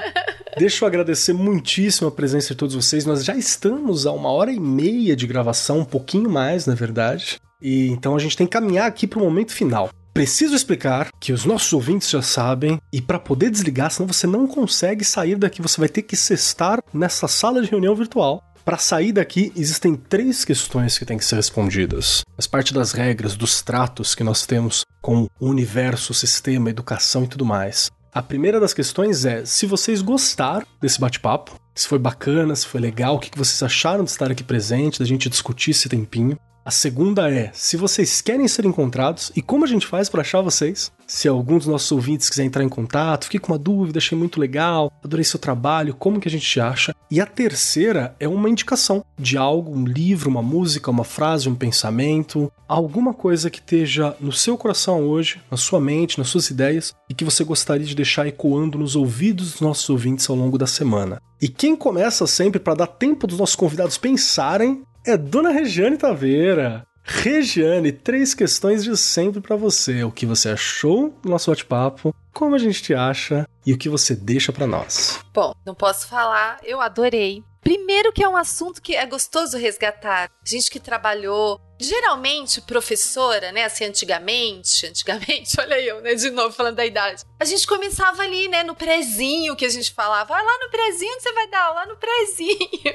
[0.56, 3.04] Deixa eu agradecer muitíssimo a presença de todos vocês.
[3.04, 7.38] Nós já estamos a uma hora e meia de gravação, um pouquinho mais, na verdade.
[7.60, 9.90] E então a gente tem que caminhar aqui para o momento final.
[10.12, 14.46] Preciso explicar que os nossos ouvintes já sabem, e para poder desligar, senão você não
[14.46, 19.12] consegue sair daqui, você vai ter que cestar nessa sala de reunião virtual para sair
[19.12, 22.22] daqui, existem três questões que têm que ser respondidas.
[22.34, 26.70] Faz parte das regras, dos tratos que nós temos com o universo, o sistema, a
[26.70, 27.90] educação e tudo mais.
[28.12, 32.80] A primeira das questões é se vocês gostaram desse bate-papo, se foi bacana, se foi
[32.80, 36.38] legal, o que vocês acharam de estar aqui presente, da gente discutir esse tempinho.
[36.64, 40.40] A segunda é se vocês querem ser encontrados e como a gente faz para achar
[40.40, 40.90] vocês.
[41.06, 44.40] Se algum dos nossos ouvintes quiser entrar em contato, fiquei com uma dúvida, achei muito
[44.40, 46.94] legal, adorei seu trabalho, como que a gente te acha?
[47.10, 51.54] E a terceira é uma indicação de algo, um livro, uma música, uma frase, um
[51.54, 56.94] pensamento, alguma coisa que esteja no seu coração hoje, na sua mente, nas suas ideias
[57.10, 60.66] e que você gostaria de deixar ecoando nos ouvidos dos nossos ouvintes ao longo da
[60.66, 61.20] semana.
[61.42, 66.86] E quem começa sempre para dar tempo dos nossos convidados pensarem é Dona Regiane Taveira.
[67.02, 70.02] Regiane, três questões de sempre para você.
[70.02, 73.90] O que você achou do nosso bate-papo, como a gente te acha e o que
[73.90, 75.20] você deixa para nós.
[75.32, 77.44] Bom, não posso falar, eu adorei.
[77.60, 80.30] Primeiro que é um assunto que é gostoso resgatar.
[80.44, 86.76] Gente que trabalhou, geralmente professora, né, assim antigamente, antigamente, olha eu, né, de novo falando
[86.76, 87.22] da idade.
[87.40, 91.20] A gente começava ali, né, no prezinho que a gente falava, vai lá no prezinho,
[91.20, 92.92] você vai dar aula no prezinho.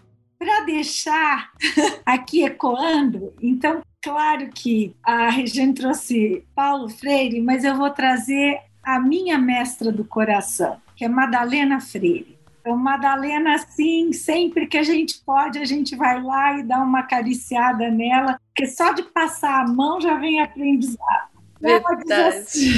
[0.44, 1.52] para deixar
[2.06, 9.00] aqui ecoando, então, claro que a Regiane trouxe Paulo Freire, mas eu vou trazer a
[9.00, 12.38] minha mestra do coração, que é Madalena Freire.
[12.60, 17.00] Então, Madalena, sim, sempre que a gente pode, a gente vai lá e dá uma
[17.00, 21.32] acariciada nela, porque só de passar a mão já vem aprendizado.
[21.62, 22.72] Ela diz assim,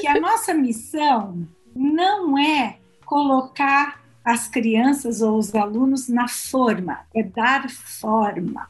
[0.00, 7.22] que a nossa missão não é colocar as crianças ou os alunos na forma, é
[7.22, 8.68] dar forma.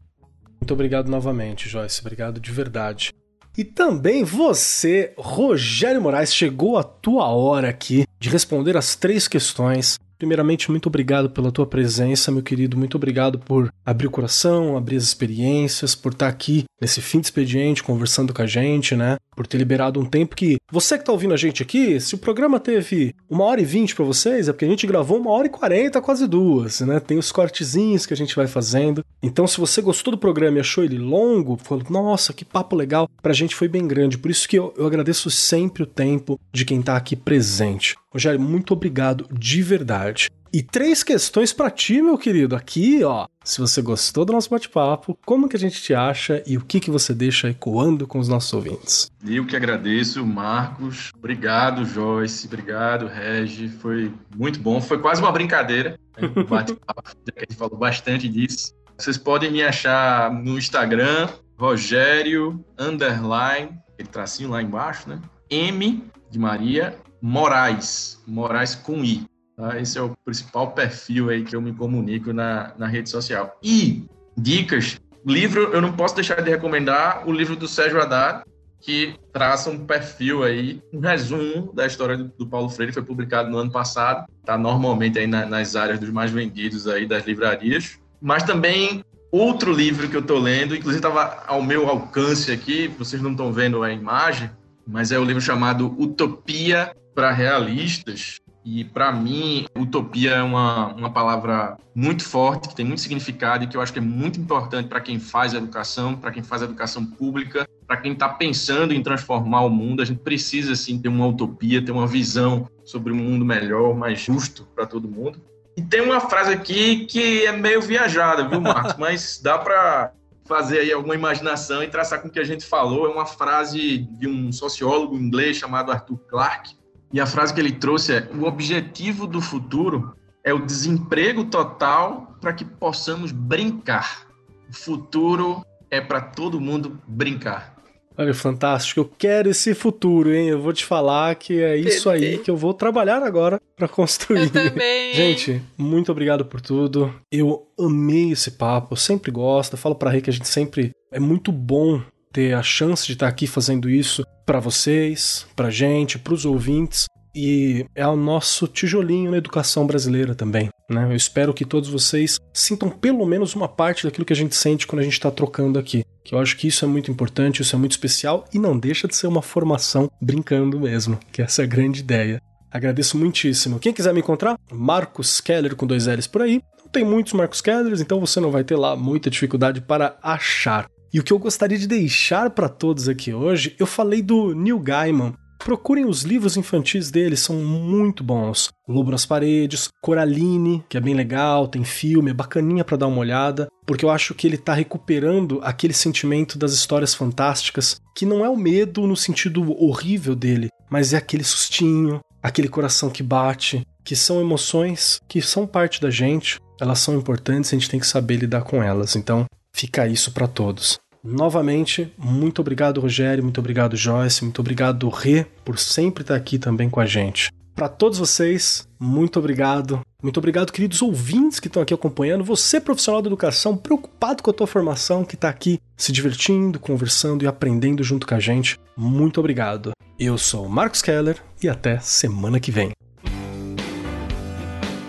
[0.60, 2.00] Muito obrigado novamente, Joyce.
[2.00, 3.12] Obrigado de verdade.
[3.56, 9.98] E também você, Rogério Moraes, chegou a tua hora aqui de responder as três questões
[10.22, 12.76] Primeiramente, muito obrigado pela tua presença, meu querido.
[12.76, 17.26] Muito obrigado por abrir o coração, abrir as experiências, por estar aqui nesse fim de
[17.26, 19.16] expediente conversando com a gente, né?
[19.34, 22.18] Por ter liberado um tempo que você que tá ouvindo a gente aqui, se o
[22.18, 25.46] programa teve uma hora e vinte para vocês, é porque a gente gravou uma hora
[25.46, 27.00] e quarenta, quase duas, né?
[27.00, 29.04] Tem os cortezinhos que a gente vai fazendo.
[29.22, 33.08] Então, se você gostou do programa e achou ele longo, falou, nossa, que papo legal,
[33.22, 34.18] pra gente foi bem grande.
[34.18, 37.96] Por isso que eu, eu agradeço sempre o tempo de quem tá aqui presente.
[38.10, 40.28] Rogério, muito obrigado de verdade.
[40.54, 42.54] E três questões para ti, meu querido.
[42.54, 46.58] Aqui, ó, se você gostou do nosso bate-papo, como que a gente te acha e
[46.58, 49.10] o que que você deixa ecoando com os nossos ouvintes?
[49.26, 51.10] Eu que agradeço, Marcos.
[51.16, 52.46] Obrigado, Joyce.
[52.46, 53.66] Obrigado, Regi.
[53.66, 54.78] Foi muito bom.
[54.78, 55.98] Foi quase uma brincadeira.
[56.20, 58.74] Um bate-papo, já que a gente falou bastante disso.
[58.98, 65.18] Vocês podem me achar no Instagram, Rogério, underline, aquele tracinho lá embaixo, né?
[65.48, 69.24] M de Maria, Moraes, Moraes com I.
[69.62, 69.80] Tá?
[69.80, 73.56] Esse é o principal perfil aí que eu me comunico na, na rede social.
[73.62, 74.04] E
[74.36, 78.42] dicas, livro, eu não posso deixar de recomendar o livro do Sérgio Haddad,
[78.80, 83.58] que traça um perfil aí, um resumo da história do, Paulo Freire, foi publicado no
[83.58, 88.00] ano passado, está normalmente aí na, nas áreas dos mais vendidos aí das livrarias.
[88.20, 93.22] Mas também outro livro que eu estou lendo, inclusive estava ao meu alcance aqui, vocês
[93.22, 94.50] não estão vendo a imagem,
[94.84, 98.41] mas é o livro chamado Utopia para realistas.
[98.64, 103.66] E para mim, utopia é uma, uma palavra muito forte, que tem muito significado e
[103.66, 107.04] que eu acho que é muito importante para quem faz educação, para quem faz educação
[107.04, 110.00] pública, para quem está pensando em transformar o mundo.
[110.00, 114.20] A gente precisa, sim, ter uma utopia, ter uma visão sobre um mundo melhor, mais
[114.20, 115.40] justo para todo mundo.
[115.76, 118.94] E tem uma frase aqui que é meio viajada, viu, Marcos?
[118.96, 120.12] Mas dá para
[120.44, 123.06] fazer aí alguma imaginação e traçar com o que a gente falou.
[123.06, 126.76] É uma frase de um sociólogo inglês chamado Arthur Clarke,
[127.12, 130.14] e a frase que ele trouxe é: o objetivo do futuro
[130.44, 134.26] é o desemprego total para que possamos brincar.
[134.68, 137.72] O futuro é para todo mundo brincar.
[138.16, 139.00] Olha, fantástico.
[139.00, 140.48] Eu quero esse futuro, hein?
[140.48, 144.42] Eu vou te falar que é isso aí que eu vou trabalhar agora para construir.
[144.42, 145.14] Eu também.
[145.14, 147.12] Gente, muito obrigado por tudo.
[147.30, 149.74] Eu amei esse papo, eu sempre gosto.
[149.74, 152.02] Eu falo para Rei que a gente sempre é muito bom
[152.32, 157.06] ter a chance de estar aqui fazendo isso para vocês, para gente, para os ouvintes.
[157.34, 160.68] E é o nosso tijolinho na educação brasileira também.
[160.88, 161.06] Né?
[161.10, 164.86] Eu espero que todos vocês sintam pelo menos uma parte daquilo que a gente sente
[164.86, 166.04] quando a gente está trocando aqui.
[166.24, 169.08] Que eu acho que isso é muito importante, isso é muito especial e não deixa
[169.08, 172.40] de ser uma formação brincando mesmo, que essa é a grande ideia.
[172.70, 173.78] Agradeço muitíssimo.
[173.78, 176.62] Quem quiser me encontrar, Marcos Keller com dois L's por aí.
[176.78, 180.86] Não tem muitos Marcos Kellers, então você não vai ter lá muita dificuldade para achar.
[181.12, 184.78] E o que eu gostaria de deixar para todos aqui hoje, eu falei do Neil
[184.78, 185.34] Gaiman.
[185.58, 188.70] Procurem os livros infantis dele, são muito bons.
[188.88, 193.18] Lobo nas Paredes, Coraline, que é bem legal, tem filme, é bacaninha para dar uma
[193.18, 198.42] olhada, porque eu acho que ele tá recuperando aquele sentimento das histórias fantásticas, que não
[198.42, 203.86] é o medo no sentido horrível dele, mas é aquele sustinho, aquele coração que bate,
[204.02, 208.06] que são emoções que são parte da gente, elas são importantes, a gente tem que
[208.06, 209.14] saber lidar com elas.
[209.14, 210.98] Então, fica isso para todos.
[211.24, 216.90] Novamente, muito obrigado, Rogério, muito obrigado, Joyce, muito obrigado, Rê, por sempre estar aqui também
[216.90, 217.52] com a gente.
[217.74, 220.00] Para todos vocês, muito obrigado.
[220.22, 222.44] Muito obrigado, queridos ouvintes que estão aqui acompanhando.
[222.44, 227.42] Você, profissional da educação, preocupado com a tua formação, que está aqui se divertindo, conversando
[227.42, 228.78] e aprendendo junto com a gente.
[228.96, 229.92] Muito obrigado.
[230.18, 232.92] Eu sou Marcos Keller e até semana que vem.